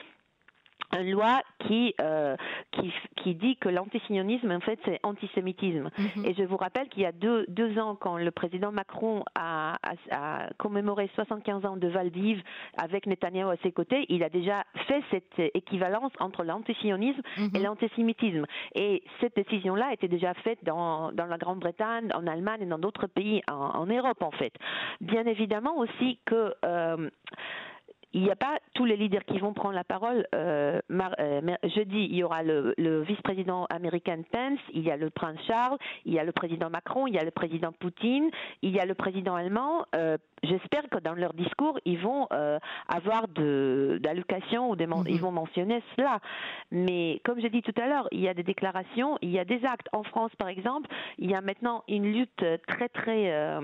loi 1.02 1.42
qui, 1.60 1.94
euh, 2.00 2.36
qui, 2.72 2.92
qui 3.16 3.34
dit 3.34 3.56
que 3.56 3.68
l'antisionisme, 3.68 4.50
en 4.50 4.60
fait, 4.60 4.78
c'est 4.84 5.00
antisémitisme. 5.02 5.90
Mhm. 5.98 6.24
Et 6.24 6.34
je 6.34 6.42
vous 6.42 6.56
rappelle 6.56 6.88
qu'il 6.88 7.02
y 7.02 7.06
a 7.06 7.12
deux, 7.12 7.44
deux 7.48 7.78
ans, 7.78 7.96
quand 7.96 8.16
le 8.18 8.30
président 8.30 8.72
Macron 8.72 9.24
a, 9.34 9.76
a, 10.10 10.48
commémoré 10.58 11.10
75 11.14 11.64
ans 11.64 11.76
de 11.76 11.88
Valdiv 11.88 12.42
avec 12.76 13.06
Netanyahu 13.06 13.50
à 13.50 13.56
ses 13.62 13.72
côtés, 13.72 14.06
il 14.08 14.22
a 14.22 14.28
déjà 14.28 14.64
fait 14.86 15.02
cette 15.10 15.50
équivalence 15.54 16.12
entre 16.20 16.44
l'antisionisme 16.44 17.20
et 17.38 17.58
mhm. 17.58 17.64
l'antisémitisme. 17.64 18.46
Et 18.74 19.02
cette 19.20 19.36
décision-là 19.36 19.92
était 19.92 20.08
déjà 20.08 20.34
faite 20.34 20.58
dans, 20.62 21.12
dans 21.12 21.26
la 21.26 21.38
Grande-Bretagne, 21.38 22.10
en 22.14 22.26
Allemagne 22.26 22.62
et 22.62 22.66
dans 22.66 22.78
d'autres 22.78 23.06
pays 23.06 23.42
en, 23.48 23.54
en, 23.54 23.86
Europe, 23.86 24.22
en 24.22 24.30
fait. 24.32 24.52
Bien 25.00 25.24
évidemment 25.26 25.76
aussi 25.78 26.18
que... 26.24 26.54
Euh, 26.64 27.10
il 28.12 28.22
n'y 28.22 28.30
a 28.30 28.36
pas 28.36 28.58
tous 28.74 28.84
les 28.84 28.96
leaders 28.96 29.24
qui 29.24 29.38
vont 29.38 29.52
prendre 29.52 29.74
la 29.74 29.84
parole. 29.84 30.26
Euh, 30.34 30.80
euh, 30.90 31.56
jeudi, 31.64 32.06
il 32.10 32.16
y 32.16 32.22
aura 32.22 32.42
le, 32.42 32.74
vice-président 33.02 33.66
américain 33.66 34.20
Pence, 34.30 34.58
il 34.72 34.82
y 34.82 34.90
a 34.90 34.96
le 34.96 35.10
prince 35.10 35.38
Charles, 35.46 35.78
il 36.04 36.14
y 36.14 36.18
a 36.18 36.24
le 36.24 36.32
président 36.32 36.70
Macron, 36.70 37.06
il 37.06 37.14
y 37.14 37.18
a 37.18 37.24
le 37.24 37.30
président 37.30 37.72
Poutine, 37.72 38.30
il 38.62 38.70
y 38.70 38.80
a 38.80 38.86
le 38.86 38.94
président 38.94 39.34
allemand. 39.34 39.84
Euh, 39.94 40.16
j'espère 40.42 40.88
que 40.88 40.98
dans 40.98 41.14
leur 41.14 41.32
discours, 41.34 41.78
ils 41.84 41.98
vont 41.98 42.28
avoir 42.88 43.28
d'allocations 43.28 44.70
ou 44.70 44.76
des 44.76 44.86
mhm. 44.86 45.04
ils 45.08 45.20
vont 45.20 45.32
mentionner 45.32 45.82
cela. 45.96 46.20
Mais 46.70 47.20
comme 47.24 47.40
je 47.40 47.48
dit 47.48 47.62
tout 47.62 47.74
à 47.80 47.86
l'heure, 47.86 48.08
il 48.12 48.20
y 48.20 48.28
a 48.28 48.34
des 48.34 48.42
déclarations, 48.42 49.18
il 49.22 49.30
y 49.30 49.38
a 49.38 49.44
des 49.44 49.64
actes. 49.64 49.88
En 49.92 50.02
France, 50.02 50.30
par 50.36 50.48
exemple, 50.48 50.88
il 51.18 51.30
y 51.30 51.34
a 51.34 51.40
maintenant 51.40 51.82
une 51.88 52.12
lutte 52.12 52.44
très 52.66 52.88
très 52.88 53.60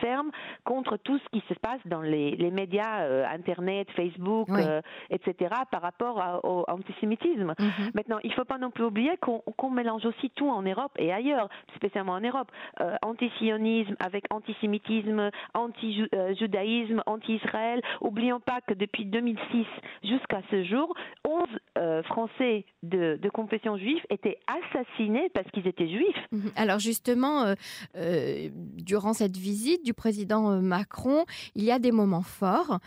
ferme 0.00 0.30
contre 0.64 0.96
tout 0.96 1.18
ce 1.18 1.28
qui 1.30 1.44
se 1.48 1.54
passe 1.54 1.80
dans 1.86 2.02
les, 2.02 2.32
les 2.36 2.50
médias 2.50 3.26
internet 3.32 3.67
Facebook, 3.96 4.48
euh, 4.50 4.80
etc., 5.10 5.54
par 5.70 5.82
rapport 5.82 6.40
au 6.44 6.64
antisémitisme. 6.68 7.54
Mhm. 7.58 7.90
Maintenant, 7.94 8.18
il 8.22 8.30
ne 8.30 8.34
faut 8.34 8.44
pas 8.44 8.58
non 8.58 8.70
plus 8.70 8.84
oublier 8.84 9.12
qu'on 9.20 9.70
mélange 9.70 10.04
aussi 10.04 10.30
tout 10.30 10.48
en 10.48 10.62
Europe 10.62 10.92
et 10.98 11.12
ailleurs, 11.12 11.48
spécialement 11.76 12.12
en 12.12 12.20
Europe. 12.20 12.50
Euh, 12.80 12.96
antisionisme 13.02 13.94
avec 14.00 14.24
antisémitisme, 14.30 15.30
anti-judaïsme, 15.54 17.02
anti-Israël. 17.06 17.80
Oublions 18.00 18.40
pas 18.40 18.60
que 18.66 18.74
depuis 18.74 19.04
2006 19.04 19.66
jusqu'à 20.02 20.42
ce 20.50 20.64
jour, 20.64 20.94
11 21.26 21.46
euh, 21.78 22.02
Français 22.04 22.64
de, 22.82 23.18
confession 23.32 23.76
juive 23.76 24.02
étaient 24.10 24.38
assassinés 24.46 25.28
parce 25.34 25.48
qu'ils 25.50 25.66
étaient 25.66 25.88
juifs. 25.88 26.16
Mhm. 26.32 26.50
Alors 26.56 26.78
justement, 26.78 27.54
durant 27.94 29.12
cette 29.12 29.36
visite 29.36 29.84
du 29.84 29.94
président 29.94 30.60
Macron, 30.60 31.24
il 31.54 31.64
y 31.64 31.70
a 31.70 31.78
des 31.78 31.92
moments 31.92 32.22
forts 32.22 32.78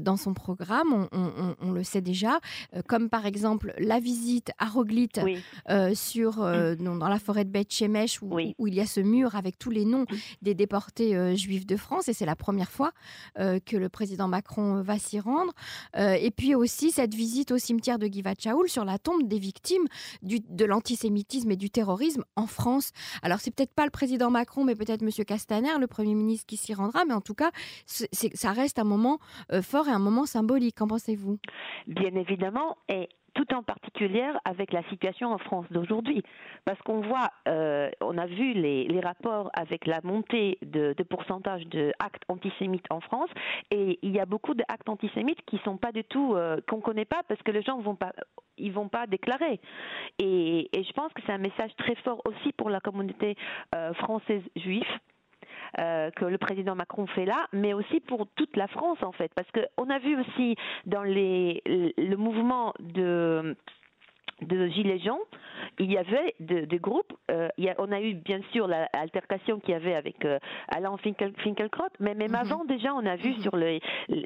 dans 0.00 0.16
son 0.16 0.29
programme, 0.34 1.08
on, 1.12 1.72
le 1.72 1.84
sait 1.84 2.00
déjà, 2.00 2.40
euh, 2.74 2.82
comme 2.86 3.08
par 3.08 3.26
exemple 3.26 3.74
la 3.78 4.00
visite 4.00 4.50
à 4.58 4.66
Roglite 4.66 5.20
euh, 5.68 5.94
sur, 5.94 6.42
euh, 6.42 6.74
dans 6.74 7.08
la 7.08 7.18
forêt 7.18 7.44
de 7.44 7.50
Beth 7.50 7.72
Shemesh, 7.72 8.22
où, 8.22 8.38
où, 8.58 8.66
il 8.66 8.74
y 8.74 8.80
a 8.80 8.86
ce 8.86 9.00
mur 9.00 9.36
avec 9.36 9.58
tous 9.58 9.70
les 9.70 9.84
noms 9.84 10.04
des 10.42 10.54
déportés 10.54 11.36
juifs 11.36 11.66
de 11.66 11.76
France, 11.76 12.08
et 12.08 12.12
c'est 12.12 12.26
la 12.26 12.36
première 12.36 12.70
fois 12.70 12.92
que 13.36 13.76
le 13.76 13.88
président 13.88 14.28
Macron 14.28 14.82
va 14.82 14.98
s'y 14.98 15.20
rendre. 15.20 15.52
et 15.96 16.30
puis 16.30 16.54
aussi 16.54 16.90
cette 16.90 17.14
visite 17.14 17.50
au 17.52 17.58
cimetière 17.58 17.98
de 17.98 18.06
Givat-Shaoul 18.06 18.68
sur 18.68 18.84
la 18.84 18.98
tombe 18.98 19.26
des 19.26 19.38
victimes 19.38 19.86
du, 20.22 20.40
de 20.40 20.64
l'antisémitisme 20.64 21.50
et 21.50 21.56
du 21.56 21.70
terrorisme 21.70 22.24
en 22.36 22.46
France. 22.46 22.90
Alors 23.22 23.40
c'est 23.40 23.50
peut-être 23.50 23.74
pas 23.74 23.84
le 23.84 23.90
président 23.90 24.30
Macron, 24.30 24.64
mais 24.64 24.74
peut-être 24.74 25.02
Monsieur 25.02 25.24
Castaner, 25.24 25.78
le 25.78 25.86
Premier 25.86 26.14
ministre, 26.14 26.46
qui 26.46 26.56
s'y 26.56 26.74
rendra, 26.74 27.04
mais 27.04 27.14
en 27.14 27.20
tout 27.20 27.34
cas, 27.34 27.50
ça 27.86 28.52
reste 28.52 28.78
un 28.78 28.84
moment 28.84 29.18
fort 29.62 29.88
et 29.88 29.92
un 29.92 29.98
moment 29.98 30.19
symbolique. 30.26 30.76
Qu'en 30.76 30.86
pensez-vous? 30.86 31.38
Bien 31.86 32.14
évidemment, 32.14 32.76
et 32.88 33.08
tout 33.34 33.54
en 33.54 33.62
particulier 33.62 34.26
avec 34.44 34.72
la 34.72 34.82
situation 34.84 35.32
en 35.32 35.38
France 35.38 35.66
d'aujourd'hui. 35.70 36.22
Parce 36.64 36.80
qu'on 36.82 37.00
voit, 37.00 37.30
euh, 37.48 37.90
on 38.00 38.18
a 38.18 38.26
vu 38.26 38.52
les, 38.52 39.00
rapports 39.00 39.50
avec 39.54 39.86
la 39.86 40.00
montée 40.02 40.58
de, 40.62 40.94
pourcentage 41.08 41.66
d'actes 41.66 42.22
antisémites 42.28 42.84
en 42.90 43.00
France, 43.00 43.30
et 43.70 43.98
il 44.02 44.14
y 44.14 44.20
a 44.20 44.26
beaucoup 44.26 44.54
d'actes 44.54 44.88
antisémites 44.88 45.40
qui 45.46 45.58
sont 45.64 45.78
pas 45.78 45.92
du 45.92 46.04
tout, 46.04 46.34
euh, 46.34 46.58
qu'on 46.68 46.80
connaît 46.80 47.06
pas 47.06 47.22
parce 47.28 47.40
que 47.42 47.50
les 47.50 47.62
gens 47.62 47.78
vont 47.80 47.96
pas 47.96 48.12
ils 48.58 48.72
vont 48.72 48.88
pas 48.88 49.06
déclarer. 49.06 49.58
Et, 50.18 50.68
je 50.74 50.92
pense 50.92 51.12
que 51.14 51.22
c'est 51.24 51.32
un 51.32 51.38
message 51.38 51.74
très 51.78 51.94
fort 51.96 52.20
aussi 52.26 52.52
pour 52.52 52.68
la 52.68 52.80
communauté 52.80 53.36
euh, 53.74 53.94
française 53.94 54.42
juive 54.54 54.84
euh, 55.78 56.10
que 56.10 56.24
le 56.24 56.38
président 56.38 56.74
Macron 56.74 57.06
fait 57.06 57.24
là, 57.24 57.46
mais 57.52 57.72
aussi 57.72 58.00
pour 58.00 58.26
toute 58.36 58.56
la 58.56 58.68
France 58.68 58.98
en 59.02 59.12
fait, 59.12 59.30
parce 59.34 59.48
qu'on 59.52 59.90
a 59.90 59.98
vu 59.98 60.18
aussi 60.18 60.56
dans 60.86 61.02
les, 61.02 61.62
le 61.66 62.16
mouvement 62.16 62.74
de 62.80 63.56
de 64.42 64.68
Gilets 64.68 64.98
jaunes, 64.98 65.18
il 65.78 65.90
y 65.90 65.98
avait 65.98 66.34
des 66.40 66.78
groupes. 66.78 67.12
Euh, 67.30 67.48
on 67.78 67.92
a 67.92 68.00
eu 68.00 68.14
bien 68.14 68.40
sûr 68.52 68.66
l'altercation 68.66 69.60
qu'il 69.60 69.72
y 69.72 69.74
avait 69.74 69.94
avec 69.94 70.24
euh, 70.24 70.38
Alain 70.68 70.96
Finkielkraut, 70.98 71.88
mais 72.00 72.14
même 72.14 72.30
mhm. 72.30 72.36
avant 72.36 72.64
déjà, 72.64 72.94
on 72.94 73.04
a 73.06 73.16
vu 73.16 73.30
mhm. 73.30 73.40
sur 73.40 73.52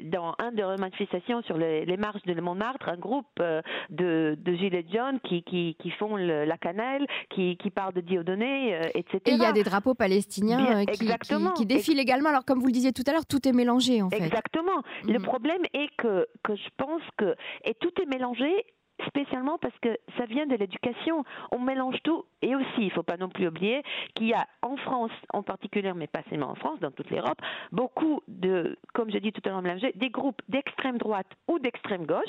dans 0.03 0.35
un 0.39 0.51
de 0.51 0.79
manifestations 0.79 1.41
sur 1.43 1.57
les, 1.57 1.97
marches 1.97 2.23
de 2.23 2.39
Montmartre 2.39 2.89
un 2.89 2.97
groupe 2.97 3.25
euh, 3.39 3.61
de, 3.89 4.37
Gilets 4.45 4.85
jaunes 4.91 5.19
qui, 5.21 5.43
qui, 5.43 5.75
qui 5.79 5.91
font 5.91 6.15
la 6.15 6.57
cannelle, 6.57 7.05
qui, 7.29 7.57
qui 7.57 7.69
parlent 7.69 7.93
de 7.93 8.01
Dieudonné, 8.01 8.79
etc. 8.93 9.19
Et 9.25 9.31
il 9.31 9.41
y 9.41 9.45
a 9.45 9.51
des 9.51 9.63
drapeaux 9.63 9.93
palestiniens 9.93 10.85
qui, 10.85 11.09
qui, 11.55 11.65
défilent 11.65 11.99
également. 11.99 12.29
Alors 12.29 12.45
comme 12.45 12.59
vous 12.59 12.67
le 12.67 12.71
disiez 12.71 12.91
tout 12.91 13.03
à 13.07 13.11
l'heure, 13.11 13.25
tout 13.25 13.47
est 13.47 13.53
mélangé 13.53 14.01
en 14.01 14.09
fait. 14.09 14.17
Exactement. 14.17 14.81
Le 15.05 15.19
mhm. 15.19 15.23
problème 15.23 15.61
est 15.73 15.89
que, 15.97 16.27
que 16.43 16.55
je 16.55 16.69
pense 16.77 17.01
que 17.17 17.35
et 17.63 17.73
tout 17.75 17.91
est 18.01 18.05
mélangé 18.05 18.65
spécialement 19.07 19.57
parce 19.57 19.77
que 19.79 19.97
ça 20.17 20.25
vient 20.25 20.45
de 20.45 20.55
l'éducation. 20.55 21.23
On 21.51 21.59
mélange 21.59 21.97
tout. 22.03 22.25
Et 22.41 22.55
aussi, 22.55 22.65
il 22.77 22.85
ne 22.85 22.91
faut 22.91 23.03
pas 23.03 23.17
non 23.17 23.29
plus 23.29 23.47
oublier 23.47 23.81
qu'il 24.13 24.27
y 24.27 24.33
a 24.33 24.47
en 24.61 24.77
France 24.77 25.11
en 25.33 25.43
particulier, 25.43 25.91
mais 25.95 26.07
pas 26.07 26.21
seulement 26.29 26.51
en 26.51 26.55
France, 26.55 26.79
dans 26.79 26.91
toute 26.91 27.09
l'Europe, 27.09 27.39
beaucoup 27.71 28.21
de, 28.27 28.77
comme 28.93 29.11
je 29.11 29.17
dis 29.17 29.31
tout 29.31 29.41
à 29.45 29.49
l'heure, 29.49 29.63
des 29.95 30.09
groupes 30.09 30.41
d'extrême 30.49 30.97
droite 30.97 31.27
ou 31.47 31.59
d'extrême 31.59 32.05
gauche 32.05 32.23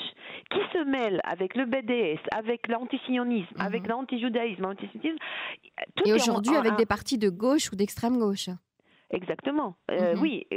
qui 0.49 0.59
se 0.73 0.83
mêlent 0.83 1.21
avec 1.23 1.55
le 1.55 1.65
BDS, 1.65 2.19
avec 2.31 2.67
l'antisionisme, 2.67 3.53
mhm. 3.55 3.61
avec 3.61 3.87
l'antijudaïsme, 3.87 4.61
l'antisémitisme. 4.63 5.17
Et 6.05 6.13
aujourd'hui, 6.13 6.55
avec 6.55 6.75
des 6.75 6.85
partis 6.85 7.17
de 7.17 7.29
gauche 7.29 7.71
ou 7.71 7.75
d'extrême 7.75 8.17
gauche. 8.17 8.49
Exactement. 9.11 9.75
Euh, 9.89 10.15
mhm. 10.15 10.21
Oui, 10.21 10.47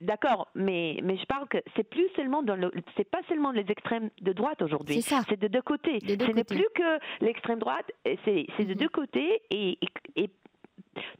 d'accord, 0.00 0.48
mais 0.54 0.98
mais 1.02 1.16
je 1.16 1.24
parle 1.26 1.46
que 1.48 1.58
c'est 1.76 1.88
plus 1.88 2.08
seulement 2.16 2.42
dans 2.42 2.56
le, 2.56 2.72
c'est 2.96 3.08
pas 3.08 3.20
seulement 3.28 3.52
les 3.52 3.64
extrêmes 3.70 4.10
de 4.20 4.32
droite 4.32 4.62
aujourd'hui. 4.62 5.00
C'est 5.00 5.10
ça. 5.10 5.22
C'est 5.28 5.38
de 5.38 5.46
deux 5.46 5.62
côtés. 5.62 5.98
Ce 6.00 6.32
n'est 6.32 6.44
plus 6.44 6.66
que 6.74 7.24
l'extrême 7.24 7.58
droite. 7.60 7.90
C'est 8.24 8.46
c'est 8.56 8.64
de 8.64 8.72
mhm. 8.72 8.78
deux 8.78 8.88
côtés 8.88 9.42
et, 9.50 9.78
et, 9.80 9.88
et 10.24 10.30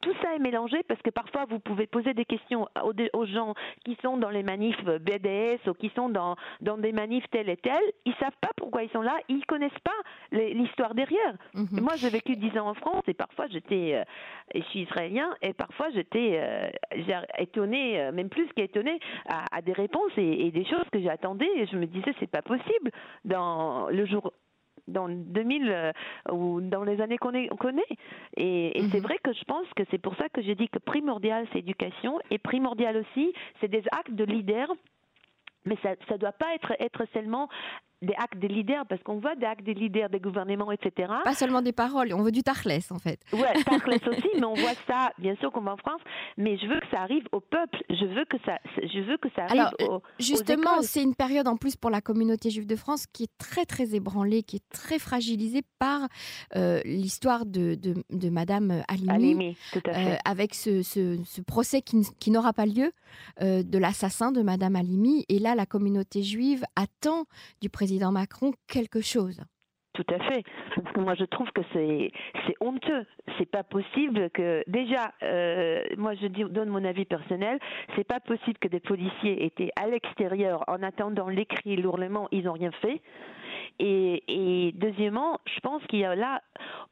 tout 0.01 0.13
ça 0.23 0.35
est 0.35 0.39
mélangé 0.39 0.83
parce 0.89 1.01
que 1.03 1.11
parfois 1.11 1.45
vous 1.49 1.59
pouvez 1.59 1.87
poser 1.87 2.15
des 2.15 2.25
questions 2.25 2.69
aux, 2.83 3.27
gens 3.27 3.55
qui 3.85 3.97
sont 4.03 4.17
dans 4.17 4.31
les 4.31 4.43
manifs 4.43 4.83
BDS 4.85 5.69
ou 5.69 5.75
qui 5.75 5.91
sont 5.95 6.09
dans, 6.09 6.37
dans 6.61 6.79
des 6.79 6.93
manifs 6.93 7.25
tels 7.31 7.49
et 7.49 7.57
tels. 7.57 7.93
Ils 8.05 8.15
savent 8.15 8.37
pas 8.41 8.51
pourquoi 8.57 8.83
ils 8.83 8.91
sont 8.91 9.03
là. 9.03 9.17
Ils 9.29 9.45
connaissent 9.47 9.71
pas 9.85 9.91
l'histoire 10.33 10.95
derrière. 10.95 11.35
Mhm. 11.55 11.81
Moi, 11.81 11.97
j'ai 11.97 12.11
vécu 12.11 12.37
dix 12.37 12.57
ans 12.59 12.69
en 12.69 12.75
France 12.75 13.03
et 13.07 13.15
parfois 13.15 13.47
j'étais, 13.49 13.95
euh, 13.95 14.05
je 14.55 14.63
suis 14.71 14.81
israélien 14.81 15.35
et 15.43 15.53
parfois 15.53 15.91
j'étais 15.91 16.39
euh, 16.41 17.21
étonnée, 17.39 18.01
euh, 18.01 18.13
même 18.13 18.29
plus 18.29 18.49
qu'étonnée, 18.55 18.99
à, 19.29 19.45
à, 19.57 19.63
des 19.63 19.73
réponses 19.73 20.13
et, 20.17 20.47
et 20.47 20.51
des 20.51 20.65
choses 20.65 20.89
que 20.93 21.01
j'attendais 21.01 21.51
et 21.57 21.67
je 21.67 21.77
me 21.77 21.87
disais 21.87 22.13
c'est 22.19 22.31
pas 22.31 22.43
possible 22.43 22.91
dans 23.25 23.89
le 23.89 24.07
jour 24.07 24.33
dans 24.91 25.09
2000 25.09 25.69
euh, 25.69 25.93
ou 26.33 26.61
dans 26.61 26.85
les 26.85 27.01
années 27.01 27.19
qu'on 27.19 27.33
connaît. 27.57 27.83
Et, 28.37 28.79
et 28.79 28.83
c'est 28.91 28.99
mhm. 28.99 29.05
vrai 29.05 29.19
que 29.23 29.33
je 29.33 29.45
pense 29.45 29.67
que 29.77 29.83
c'est 29.91 29.99
pour 29.99 30.15
ça 30.17 30.29
que 30.29 30.43
j'ai 30.43 30.55
dit 30.55 30.69
que 30.69 30.79
primordial 30.79 31.47
c'est 31.53 31.61
éducation 31.61 32.19
et 32.31 32.39
primordial 32.39 32.97
aussi 32.97 33.33
c'est 33.61 33.69
des 33.69 33.83
actes 33.93 34.13
de 34.13 34.25
leader 34.25 34.69
mais 35.65 35.77
ça 35.83 35.95
ne 36.11 36.17
doit 36.17 36.33
pas 36.33 36.55
être, 36.55 36.73
être 36.81 37.05
seulement 37.13 37.49
des 38.03 38.15
actes 38.15 38.39
des 38.39 38.49
leaders, 38.49 38.87
parce 38.87 39.03
qu'on 39.03 39.19
voit 39.19 39.35
des 39.35 39.45
actes 39.45 39.65
des 39.65 39.75
leaders 39.75 40.09
des 40.09 40.21
gouvernements, 40.21 40.73
etc. 40.73 41.13
Pas 41.23 41.35
seulement 41.35 41.61
des 41.61 41.73
paroles, 41.73 42.15
on 42.15 42.23
veut 42.23 42.33
du 42.33 42.43
tarlès 42.43 42.91
en 42.91 42.99
fait. 42.99 43.21
Oui, 43.33 43.43
tarlès 43.67 44.01
aussi, 44.09 44.29
mais 44.37 44.45
on 44.45 44.55
voit 44.55 44.75
ça, 44.87 45.13
bien 45.19 45.37
sûr, 45.37 45.53
comme 45.53 45.69
en 45.69 45.77
France, 45.77 46.01
mais 46.39 46.57
je 46.57 46.67
veux 46.67 46.81
que 46.81 46.87
ça 46.91 47.01
arrive 47.03 47.25
au 47.33 47.41
peuple, 47.41 47.79
je 47.91 48.07
veux 48.07 48.25
que 48.25 48.39
ça, 48.47 48.59
je 48.77 49.01
veux 49.01 49.19
que 49.19 49.29
ça 49.37 49.43
arrive 49.45 49.61
Alors, 49.61 49.75
euh, 49.83 49.99
Justement, 50.19 50.81
c'est 50.81 51.03
une 51.03 51.15
période 51.15 51.47
en 51.47 51.57
plus 51.57 51.77
pour 51.77 51.91
la 51.91 52.01
communauté 52.01 52.51
juive 52.51 52.67
de 52.67 52.77
France 52.77 53.07
qui 53.07 53.25
est 53.25 53.39
très 53.39 53.67
très 53.67 53.95
ébranlée, 53.95 54.43
qui 54.43 54.57
est 54.57 54.69
très 54.71 54.99
fragilisée 54.99 55.63
par 55.79 56.09
euh, 56.57 56.81
l'histoire 56.85 57.45
de, 57.45 57.75
de, 57.75 57.95
de, 58.11 58.31
Madame 58.31 58.83
Halimi, 58.89 59.11
Halimi 59.11 59.57
tout 59.73 59.83
à 59.85 59.93
fait. 59.93 60.13
Euh, 60.13 60.17
avec 60.25 60.55
ce, 60.55 60.83
ce, 60.83 61.19
ce, 61.25 61.43
procès 61.43 61.83
qui, 61.83 62.01
qui 62.19 62.31
n'aura 62.31 62.53
pas 62.53 62.67
lieu 62.67 62.93
de 63.41 63.79
l'assassin 63.79 64.31
de 64.31 64.41
Madame 64.41 64.77
Halimi. 64.77 65.25
Et 65.29 65.41
là, 65.41 65.57
la 65.57 65.67
communauté 65.67 66.23
juive 66.23 66.65
attend 66.77 67.25
du 67.61 67.69
président 67.69 67.90
président 67.91 68.13
Macron 68.13 68.53
quelque 68.69 69.01
chose? 69.01 69.41
Tout 69.93 70.07
à 70.09 70.19
fait. 70.21 70.45
Parce 70.77 70.93
que 70.95 71.01
moi, 71.01 71.15
je 71.15 71.25
trouve 71.25 71.51
que 71.51 71.63
c'est 71.73 72.13
c'est 72.47 72.55
honteux. 72.61 73.07
C'est 73.39 73.51
pas 73.51 73.65
possible 73.65 74.31
que 74.31 74.63
déjà, 74.69 75.13
euh, 75.23 75.83
moi, 75.97 76.15
je 76.15 76.27
donne 76.27 76.69
mon 76.69 76.85
avis 76.85 77.05
personnel. 77.05 77.59
C'est 77.97 78.05
pas 78.07 78.21
possible 78.21 78.59
que 78.59 78.69
des 78.69 78.81
policiers 78.81 79.45
étaient 79.45 79.71
à 79.77 79.89
l'extérieur 79.89 80.65
en 80.69 80.83
attendant 80.83 81.29
les 81.29 81.47
cris, 81.47 81.77
l'ourlement, 81.77 82.29
ils 82.31 82.49
ont 82.49 82.53
rien 82.53 82.71
fait. 82.83 83.01
Et, 83.81 84.23
et 84.29 84.73
deuxièmement, 84.73 85.41
je 85.47 85.59
pense 85.61 85.83
qu'il 85.87 86.01
y 86.01 86.05
a 86.05 86.15
là, 86.15 86.43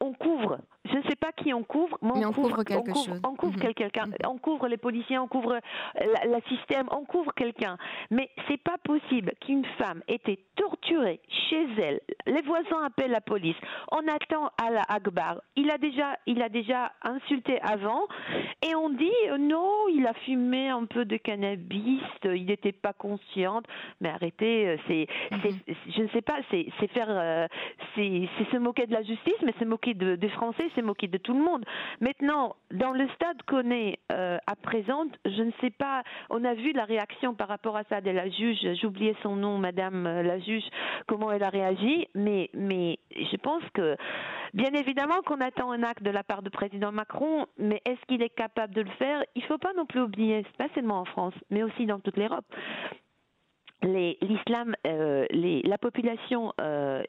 on 0.01 0.13
couvre 0.13 0.59
je 0.91 0.97
ne 0.97 1.03
sais 1.03 1.15
pas 1.15 1.31
qui 1.31 1.53
on 1.53 1.63
couvre, 1.63 1.97
mais 2.01 2.25
on, 2.25 2.31
couvre, 2.31 2.63
quelque 2.63 2.93
chose. 2.93 3.21
On 3.23 3.35
couvre 3.35 3.57
mhm. 3.57 3.73
quelqu'un. 3.73 4.05
Mhm. 4.05 4.13
On 4.27 4.37
couvre 4.37 4.67
les 4.67 4.77
policiers, 4.77 5.17
on 5.17 5.27
couvre 5.27 5.59
le 5.95 6.41
système, 6.47 6.87
on 6.91 7.05
couvre 7.05 7.33
quelqu'un. 7.33 7.77
Mais 8.11 8.29
c'est 8.47 8.61
pas 8.61 8.77
possible 8.83 9.33
qu'une 9.41 9.65
femme 9.77 10.01
ait 10.07 10.15
été 10.15 10.39
torturée 10.55 11.21
chez 11.49 11.67
elle. 11.77 12.01
Les 12.27 12.41
voisins 12.41 12.83
appelle 12.99 13.11
la 13.11 13.21
police. 13.21 13.55
On 13.91 14.07
attend 14.07 14.51
Allah 14.61 14.83
Akbar. 14.87 15.41
Il 15.55 15.71
a 15.71 15.77
déjà, 15.77 16.17
il 16.25 16.41
a 16.41 16.49
déjà 16.49 16.91
insulté 17.03 17.59
avant, 17.61 18.03
et 18.61 18.75
on 18.75 18.89
dit 18.89 19.11
euh, 19.29 19.37
non, 19.37 19.87
il 19.93 20.05
a 20.05 20.13
fumé 20.25 20.69
un 20.69 20.85
peu 20.85 21.05
de 21.05 21.17
cannabis, 21.17 22.01
il 22.23 22.45
n'était 22.45 22.71
pas 22.71 22.93
conscient. 22.93 23.61
Mais 24.01 24.09
arrêtez, 24.09 24.67
euh, 24.67 24.77
c'est, 24.87 25.07
mhm. 25.31 25.59
je 25.95 26.01
ne 26.01 26.07
sais 26.09 26.21
pas, 26.21 26.39
c'est, 26.51 26.65
faire, 26.89 27.47
c'est, 27.95 28.27
se 28.51 28.57
moquer 28.57 28.85
de 28.85 28.93
la 28.93 29.03
justice, 29.03 29.41
mais 29.43 29.53
se 29.59 29.65
moquer 29.65 29.93
de, 29.93 30.15
des 30.15 30.29
Français, 30.29 30.69
c'est 30.75 30.81
moquer 30.81 31.07
de 31.07 31.17
tout 31.17 31.33
le 31.33 31.43
monde. 31.43 31.65
Maintenant, 32.01 32.55
dans 32.71 32.91
le 32.91 33.07
stade 33.15 33.41
qu'on 33.47 33.71
est 33.71 33.99
à 34.09 34.55
présent, 34.61 35.05
je 35.25 35.41
ne 35.41 35.51
sais 35.61 35.69
pas. 35.69 36.03
On 36.29 36.43
a 36.43 36.53
vu 36.53 36.73
la 36.73 36.85
réaction 36.85 37.33
par 37.33 37.47
rapport 37.47 37.77
à 37.77 37.83
ça 37.85 38.01
de 38.01 38.11
la 38.11 38.29
juge. 38.29 38.59
J'oubliais 38.81 39.15
son 39.23 39.35
nom, 39.35 39.57
Madame 39.57 40.03
la 40.03 40.39
juge, 40.39 40.63
comment 41.07 41.31
elle 41.31 41.43
a 41.43 41.49
réagi, 41.49 42.07
mais 42.15 42.49
mais 42.53 42.78
je 43.11 43.37
pense 43.37 43.63
que 43.73 43.95
bien 44.53 44.71
évidemment 44.73 45.21
qu'on 45.25 45.41
attend 45.41 45.71
un 45.71 45.83
acte 45.83 46.03
de 46.03 46.11
la 46.11 46.23
part 46.23 46.41
du 46.41 46.49
président 46.49 46.91
Macron, 46.91 47.45
mais 47.57 47.81
est-ce 47.85 48.03
qu'il 48.07 48.21
est 48.21 48.29
capable 48.29 48.73
de 48.73 48.81
le 48.81 48.91
faire? 48.91 49.23
Il 49.35 49.41
ne 49.41 49.47
faut 49.47 49.57
pas 49.57 49.73
non 49.75 49.85
plus 49.85 50.01
oublier, 50.01 50.45
pas 50.57 50.67
seulement 50.75 51.01
en 51.01 51.05
France, 51.05 51.33
mais 51.49 51.63
aussi 51.63 51.85
dans 51.85 51.99
toute 51.99 52.17
l'Europe. 52.17 52.45
l'islam, 53.83 54.75
euh, 54.85 55.25
la 55.31 55.77
population 55.77 56.53
euh, 56.59 57.03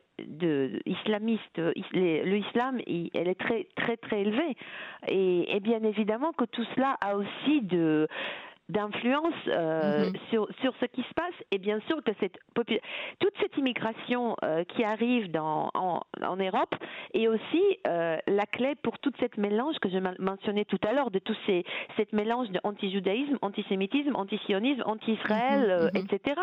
islamiste, 0.87 1.59
le 1.59 2.37
islam, 2.37 2.81
elle 2.87 3.29
est 3.29 3.41
très 3.41 3.67
très 3.77 3.97
très 3.97 4.21
élevée, 4.21 4.57
et, 5.09 5.61
bien 5.61 5.83
évidemment 5.83 6.33
que 6.33 6.45
tout 6.45 6.65
cela 6.75 6.97
a 7.01 7.17
aussi 7.17 7.63
de 7.63 8.07
d'influence 8.71 9.35
euh, 9.49 10.07
mhm. 10.07 10.17
sur, 10.31 10.49
sur 10.61 10.73
ce 10.81 10.87
qui 10.87 11.03
se 11.03 11.15
passe 11.15 11.35
et 11.51 11.59
bien 11.59 11.81
sûr 11.87 12.03
que 12.03 12.13
cette 12.21 12.39
toute 12.55 13.35
cette 13.41 13.57
immigration 13.57 14.37
euh, 14.45 14.65
qui 14.65 14.85
arrive 14.85 15.31
dans, 15.31 15.71
en, 15.75 16.01
en 16.23 16.37
Europe 16.37 16.75
est 17.15 17.29
aussi 17.29 17.63
euh, 17.87 18.19
la 18.27 18.47
clé 18.47 18.75
pour 18.83 18.99
toute 18.99 19.17
cette 19.19 19.37
mélange 19.39 19.77
que 19.81 19.89
je 19.89 19.99
mentionnais 20.23 20.65
tout 20.65 20.79
à 20.87 20.93
l'heure 20.93 21.11
de 21.11 21.19
tout 21.19 21.37
ces 21.47 21.65
cette 21.97 22.13
mélange 22.13 22.51
de 22.51 22.61
anti-judaïsme, 22.63 23.39
antisémitisme, 23.43 24.15
anti-sionisme, 24.15 24.83
anti-Israël, 24.87 25.91
mhm, 25.95 26.01
mhm. 26.01 26.07
etc. 26.07 26.41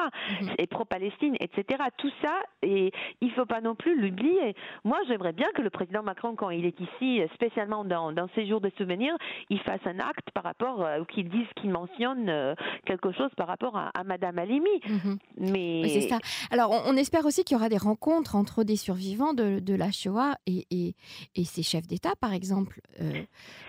et 0.58 0.68
pro-Palestine, 0.68 1.36
etc. 1.40 1.84
Tout 1.98 2.12
ça 2.22 2.34
et 2.62 2.92
il 3.22 3.32
faut 3.32 3.46
pas 3.46 3.62
non 3.62 3.76
plus 3.76 4.00
l'oublier. 4.00 4.56
Moi, 4.84 4.98
j'aimerais 5.08 5.34
bien 5.34 5.48
que 5.56 5.62
le 5.62 5.70
président 5.70 6.04
Macron, 6.04 6.36
quand 6.36 6.50
il 6.50 6.66
est 6.66 6.80
ici, 6.80 7.22
spécialement 7.34 7.86
dans, 7.86 8.12
dans 8.12 8.28
ces 8.36 8.48
jours 8.48 8.62
de 8.62 8.72
souvenirs, 8.78 9.16
il 9.50 9.60
fasse 9.60 9.86
un 9.86 10.00
acte 10.00 10.30
par 10.34 10.44
rapport 10.44 10.88
ou 11.00 11.06
qu'il 11.06 11.30
dise 11.30 11.48
qu'il 11.56 11.70
mentionne 11.70 12.17
euh, 12.28 12.56
quelque 12.86 13.12
chose 13.12 13.30
par 13.36 13.48
rapport 13.48 13.78
à, 13.78 14.04
Madame 14.04 14.40
Alimi. 14.40 14.70
Mhm. 14.88 15.18
Mais 15.38 15.84
c'est 15.90 16.08
ça. 16.08 16.20
Alors, 16.52 16.84
on, 16.86 16.96
espère 16.96 17.26
aussi 17.26 17.44
qu'il 17.44 17.56
y 17.56 17.60
aura 17.60 17.70
des 17.70 17.78
rencontres 17.78 18.36
entre 18.36 18.64
des 18.64 18.76
survivants 18.76 19.34
de, 19.34 19.76
la 19.76 19.92
Shoah 19.92 20.36
et, 20.46 20.66
et, 20.72 21.44
ces 21.44 21.64
chefs 21.64 21.88
d'État, 21.88 22.14
par 22.20 22.34
exemple, 22.34 22.82
euh, 23.02 23.12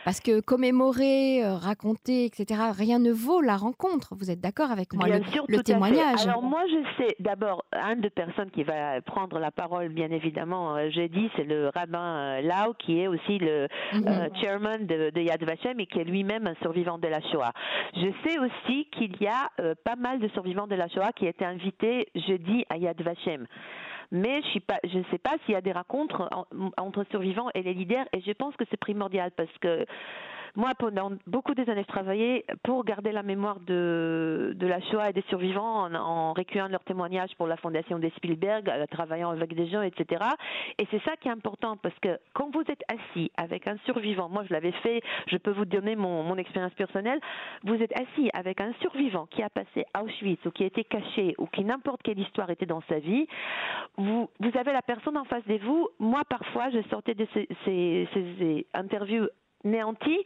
parce 0.04 0.20
que 0.20 0.40
commémorer, 0.40 1.44
euh, 1.44 1.54
raconter, 1.54 2.24
etc. 2.24 2.60
Rien 2.76 2.98
ne 2.98 3.12
vaut 3.12 3.40
la 3.40 3.56
rencontre. 3.56 4.14
Vous 4.14 4.30
êtes 4.30 4.40
d'accord 4.40 4.70
avec 4.70 4.94
moi 4.94 5.06
bien 5.06 5.18
le, 5.18 5.24
sûr, 5.24 5.44
le 5.48 5.62
témoignage. 5.62 6.26
Alors 6.26 6.42
moi, 6.42 6.62
je 6.68 7.02
sais 7.02 7.16
d'abord 7.20 7.64
un 7.72 7.96
de 7.96 8.08
personnes 8.08 8.50
qui 8.50 8.62
va 8.62 9.00
prendre 9.02 9.38
la 9.38 9.50
parole, 9.50 9.88
bien 9.90 10.10
évidemment, 10.10 10.76
jeudi, 10.90 11.30
c'est 11.36 11.44
le 11.44 11.70
rabbin 11.74 12.40
Lau, 12.40 12.74
qui 12.78 13.00
est 13.00 13.06
aussi 13.06 13.38
le 13.38 13.68
mhm. 13.92 14.28
chairman 14.40 14.86
de, 14.86 15.10
de 15.10 15.20
Yad 15.20 15.42
Vashem 15.42 15.78
et 15.80 15.86
qui 15.86 15.98
est 15.98 16.04
lui-même 16.04 16.46
un 16.46 16.54
survivant 16.62 16.98
de 16.98 17.08
la 17.08 17.20
Shoah. 17.20 17.52
Je 17.94 18.08
sais 18.24 18.37
aussi 18.38 18.86
qu'il 18.86 19.20
y 19.20 19.26
a 19.26 19.50
euh, 19.60 19.74
pas 19.84 19.96
mal 19.96 20.18
de 20.18 20.28
survivants 20.28 20.66
de 20.66 20.74
la 20.74 20.88
Shoah 20.88 21.12
qui 21.12 21.26
étaient 21.26 21.44
invités 21.44 22.08
jeudi 22.14 22.64
à 22.68 22.76
Yad 22.76 23.00
Vashem. 23.02 23.46
Mais 24.10 24.40
je 24.42 24.98
ne 24.98 25.04
sais 25.10 25.18
pas 25.18 25.32
s'il 25.44 25.52
y 25.52 25.56
a 25.56 25.60
des 25.60 25.72
rencontres 25.72 26.30
entre 26.78 27.04
survivants 27.10 27.50
et 27.54 27.62
les 27.62 27.74
leaders 27.74 28.06
et 28.12 28.20
je 28.22 28.32
pense 28.32 28.56
que 28.56 28.64
c'est 28.70 28.78
primordial 28.78 29.30
parce 29.36 29.52
que 29.60 29.84
moi, 30.56 30.72
pendant 30.78 31.12
beaucoup 31.26 31.54
des 31.54 31.68
années, 31.70 31.84
je 31.86 31.92
travaillais 31.92 32.44
pour 32.64 32.84
garder 32.84 33.12
la 33.12 33.22
mémoire 33.22 33.60
de, 33.60 34.56
la 34.60 34.80
Shoah 34.82 35.10
et 35.10 35.12
des 35.12 35.24
survivants 35.28 35.84
en, 35.84 35.94
en 35.94 36.32
recueillant 36.32 36.68
leurs 36.68 36.84
témoignages 36.84 37.34
pour 37.36 37.46
la 37.46 37.56
fondation 37.56 37.98
des 37.98 38.10
Spielberg, 38.10 38.68
en 38.68 38.86
travaillant 38.86 39.30
avec 39.30 39.54
des 39.54 39.68
gens, 39.68 39.82
etc. 39.82 40.24
Et 40.78 40.86
c'est 40.90 41.02
ça 41.04 41.16
qui 41.16 41.28
est 41.28 41.32
important 41.32 41.76
parce 41.76 41.98
que 42.00 42.18
quand 42.34 42.50
vous 42.52 42.62
êtes 42.68 42.82
assis 42.88 43.30
avec 43.36 43.66
un 43.66 43.76
survivant, 43.84 44.28
moi 44.28 44.44
je 44.48 44.52
l'avais 44.52 44.72
fait, 44.72 45.02
je 45.26 45.36
peux 45.36 45.50
vous 45.50 45.64
donner 45.64 45.96
mon, 45.96 46.36
expérience 46.38 46.74
personnelle, 46.74 47.20
vous 47.64 47.74
êtes 47.74 47.92
assis 47.98 48.30
avec 48.32 48.60
un 48.60 48.72
survivant 48.80 49.26
qui 49.26 49.42
a 49.42 49.50
passé 49.50 49.84
Auschwitz 50.00 50.44
ou 50.46 50.50
qui 50.50 50.62
a 50.62 50.66
été 50.66 50.84
caché 50.84 51.34
ou 51.38 51.46
qui 51.46 51.64
n'importe 51.64 52.02
quelle 52.02 52.18
histoire 52.18 52.48
était 52.50 52.66
dans 52.66 52.82
sa 52.88 52.98
vie, 53.00 53.26
vous, 53.96 54.28
avez 54.54 54.72
la 54.72 54.82
personne 54.82 55.16
en 55.16 55.24
face 55.24 55.44
de 55.46 55.58
vous. 55.58 55.88
Moi, 55.98 56.22
parfois, 56.28 56.70
je 56.70 56.80
sortais 56.90 57.14
de 57.14 57.26
ces 57.64 58.66
interviews 58.74 59.28
néanti, 59.64 60.18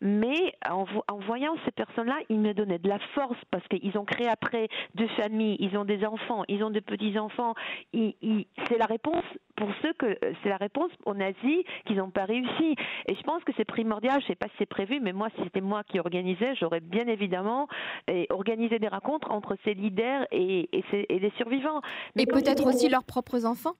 mais 0.00 0.54
en, 0.68 0.84
voyant 1.26 1.54
ces 1.64 1.70
personnes-là, 1.70 2.18
ils 2.28 2.38
me 2.38 2.52
donnaient 2.52 2.78
de 2.78 2.88
la 2.88 2.98
force 3.14 3.38
parce 3.50 3.66
qu'ils 3.68 3.96
ont 3.96 4.04
créé 4.04 4.28
après 4.28 4.68
deux 4.94 5.08
familles, 5.08 5.56
ils 5.60 5.76
ont 5.76 5.84
des 5.84 6.04
enfants, 6.04 6.44
ils 6.48 6.62
ont 6.62 6.70
des 6.70 6.80
petits-enfants. 6.80 7.54
c'est 7.92 8.78
la 8.78 8.86
réponse 8.86 9.24
pour 9.56 9.68
ceux 9.82 9.92
que 9.94 10.18
c'est 10.42 10.48
la 10.48 10.56
réponse 10.56 10.90
en 11.06 11.20
Asie 11.20 11.64
qu'ils 11.86 11.96
n'ont 11.96 12.10
pas 12.10 12.24
réussi. 12.24 12.74
Et 13.06 13.14
je 13.14 13.22
pense 13.22 13.42
que 13.44 13.52
c'est 13.56 13.64
primordial, 13.64 14.20
je 14.20 14.24
ne 14.24 14.28
sais 14.28 14.34
pas 14.34 14.48
si 14.48 14.54
c'est 14.58 14.66
prévu, 14.66 15.00
mais 15.00 15.12
moi, 15.12 15.28
si 15.36 15.42
c'était 15.44 15.60
moi 15.60 15.82
qui 15.84 15.98
organisais, 15.98 16.54
j'aurais 16.56 16.80
bien 16.80 17.06
évidemment 17.06 17.68
eh, 18.08 18.26
organisé 18.30 18.78
des 18.78 18.88
rencontres 18.88 19.30
entre 19.30 19.56
ces 19.64 19.74
leaders 19.74 20.26
et, 20.32 20.68
et, 20.72 21.18
les 21.18 21.32
survivants. 21.36 21.80
Mais 22.16 22.26
peut-être 22.26 22.66
aussi 22.66 22.88
leurs 22.88 23.04
propres 23.04 23.46
enfants 23.46 23.74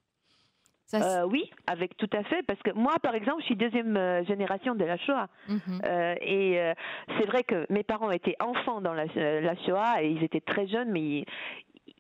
euh, 0.93 1.25
oui, 1.25 1.51
avec 1.67 1.97
tout 1.97 2.11
à 2.13 2.23
fait, 2.25 2.43
parce 2.43 2.61
que 2.63 2.71
moi, 2.73 2.95
par 3.03 3.15
exemple, 3.15 3.41
je 3.41 3.47
suis 3.47 3.57
deuxième 3.57 3.97
euh, 3.97 4.25
génération 4.25 4.75
de 4.75 4.85
la 4.85 4.97
Shoah, 4.99 5.29
mhm. 5.49 5.59
euh, 5.87 6.15
et 6.21 6.73
c'est 7.19 7.27
vrai 7.27 7.43
que 7.43 7.67
mes 7.71 7.83
parents 7.83 8.11
étaient 8.11 8.37
enfants 8.41 8.81
dans 8.81 8.95
la, 8.95 9.07
Shoah 9.07 10.03
et 10.03 10.11
ils 10.11 10.23
étaient 10.23 10.41
très 10.41 10.67
jeunes, 10.67 10.91
mais 10.91 11.25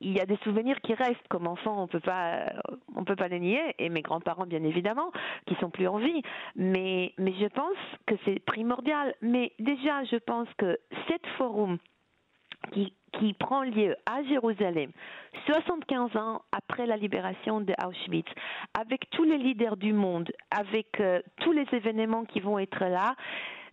il, 0.00 0.12
y 0.12 0.20
a 0.20 0.26
des 0.26 0.36
souvenirs 0.44 0.80
qui 0.82 0.94
restent 0.94 1.28
comme 1.28 1.46
enfants, 1.46 1.82
on 1.82 1.86
peut 1.86 2.00
pas, 2.00 2.52
on 2.94 3.04
peut 3.04 3.16
pas 3.16 3.28
les 3.28 3.40
nier, 3.40 3.74
et 3.78 3.88
mes 3.88 4.02
grands-parents 4.02 4.46
bien 4.46 4.62
évidemment, 4.62 5.10
qui 5.46 5.54
sont 5.56 5.70
plus 5.70 5.88
en 5.88 5.98
vie, 5.98 6.22
mais 6.54 7.12
mais 7.18 7.32
je 7.40 7.46
pense 7.46 7.78
que 8.06 8.14
c'est 8.24 8.38
primordial. 8.44 9.14
Mais 9.22 9.52
déjà, 9.58 10.04
je 10.04 10.16
pense 10.16 10.48
que 10.58 10.78
cette 11.08 11.26
forum 11.38 11.78
qui 12.72 13.32
prend 13.34 13.62
lieu 13.62 13.96
à 14.06 14.22
Jérusalem, 14.24 14.90
75 15.46 16.16
ans 16.16 16.42
après 16.52 16.86
la 16.86 16.96
libération 16.96 17.60
de 17.60 17.74
Auschwitz, 17.84 18.28
avec 18.78 19.08
tous 19.10 19.24
les 19.24 19.38
leaders 19.38 19.76
du 19.76 19.92
monde, 19.92 20.30
avec 20.50 21.00
euh, 21.00 21.20
tous 21.36 21.52
les 21.52 21.66
événements 21.72 22.24
qui 22.24 22.40
vont 22.40 22.58
être 22.58 22.84
là, 22.84 23.14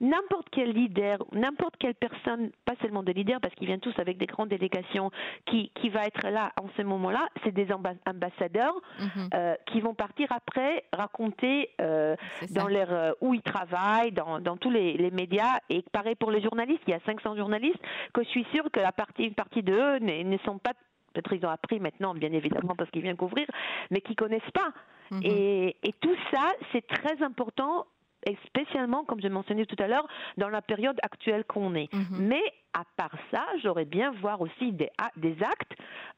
n'importe 0.01 0.47
quel 0.51 0.71
leader, 0.71 1.19
n'importe 1.31 1.77
quelle 1.77 1.93
personne, 1.93 2.51
pas 2.65 2.73
seulement 2.81 3.03
des 3.03 3.13
leaders, 3.13 3.39
parce 3.39 3.53
qu'ils 3.55 3.67
viennent 3.67 3.79
tous 3.79 3.97
avec 3.99 4.17
des 4.17 4.25
grandes 4.25 4.49
délégations, 4.49 5.11
qui, 5.45 5.71
qui 5.75 5.89
va 5.89 6.05
être 6.05 6.27
là 6.27 6.51
en 6.59 6.67
ce 6.75 6.81
moment-là, 6.81 7.29
c'est 7.43 7.53
des 7.53 7.67
ambassadeurs 7.71 8.75
mhm. 8.99 9.29
euh, 9.33 9.55
qui 9.67 9.79
vont 9.79 9.93
partir 9.93 10.27
après 10.31 10.83
raconter 10.91 11.69
euh, 11.79 12.15
dans 12.49 12.67
leur 12.67 12.91
euh, 12.91 13.11
où 13.21 13.33
ils 13.33 13.43
travaillent, 13.43 14.11
dans, 14.11 14.39
dans 14.39 14.57
tous 14.57 14.71
les, 14.71 14.93
les, 14.93 15.11
médias. 15.11 15.59
Et 15.69 15.83
pareil 15.91 16.15
pour 16.15 16.31
les 16.31 16.41
journalistes, 16.41 16.81
il 16.87 16.91
y 16.91 16.95
a 16.95 16.99
500 17.05 17.35
journalistes 17.35 17.81
que 18.13 18.23
je 18.23 18.29
suis 18.29 18.45
sûre 18.53 18.65
que 18.71 18.79
la 18.79 18.91
partie, 18.91 19.25
une 19.25 19.35
partie 19.35 19.61
de 19.61 19.73
eux 19.73 19.99
ne, 19.99 20.37
sont 20.39 20.57
pas 20.57 20.73
peut-être 21.13 21.33
ils 21.33 21.45
ont 21.45 21.49
appris 21.49 21.79
maintenant, 21.79 22.15
bien 22.15 22.31
évidemment, 22.31 22.73
parce 22.75 22.89
qu'ils 22.89 23.01
viennent 23.01 23.17
couvrir, 23.17 23.45
mais 23.91 23.99
qui 24.01 24.15
connaissent 24.15 24.41
pas. 24.53 24.71
Mhm. 25.11 25.19
et, 25.23 25.75
et, 25.83 25.93
tout 25.99 26.15
ça, 26.31 26.49
c'est 26.71 26.87
très 26.87 27.21
important 27.21 27.85
et 28.25 28.38
spécialement, 28.45 29.03
comme 29.03 29.21
je 29.21 29.27
mentionnais 29.27 29.65
tout 29.65 29.81
à 29.81 29.88
l'heure, 29.88 30.07
dans 30.38 30.49
la 30.49 30.62
période 30.62 30.97
actuelle 31.01 31.43
qu'on 31.45 31.75
est. 31.75 31.91
Mhm. 31.93 32.27
Mais 32.27 32.43
à 32.73 32.84
part 32.97 33.15
ça, 33.31 33.45
j'aurais 33.63 33.86
bien 33.86 34.12
voir 34.21 34.41
aussi 34.41 34.71
des, 34.71 34.89
des 35.17 35.36
actes 35.43 35.73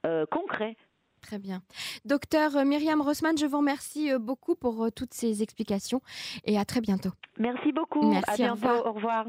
euh, 0.06 0.26
concrets. 0.26 0.76
Très 1.22 1.40
bien. 1.40 1.62
Docteur 2.04 2.58
euh, 2.58 2.66
Myriam 2.66 3.02
Rossman, 3.02 3.38
je 3.38 3.46
vous 3.46 3.60
remercie 3.60 4.12
euh, 4.12 4.20
beaucoup 4.20 4.56
pour 4.56 4.88
toutes 4.94 5.14
ces 5.14 5.42
explications 5.42 6.02
et 6.44 6.58
à 6.58 6.66
très 6.66 6.82
bientôt. 6.82 7.12
Merci 7.38 7.72
beaucoup. 7.72 8.10
Merci, 8.12 8.44
à 8.44 8.56
bientôt. 8.56 8.86
Au 8.86 8.92
revoir. 8.92 9.26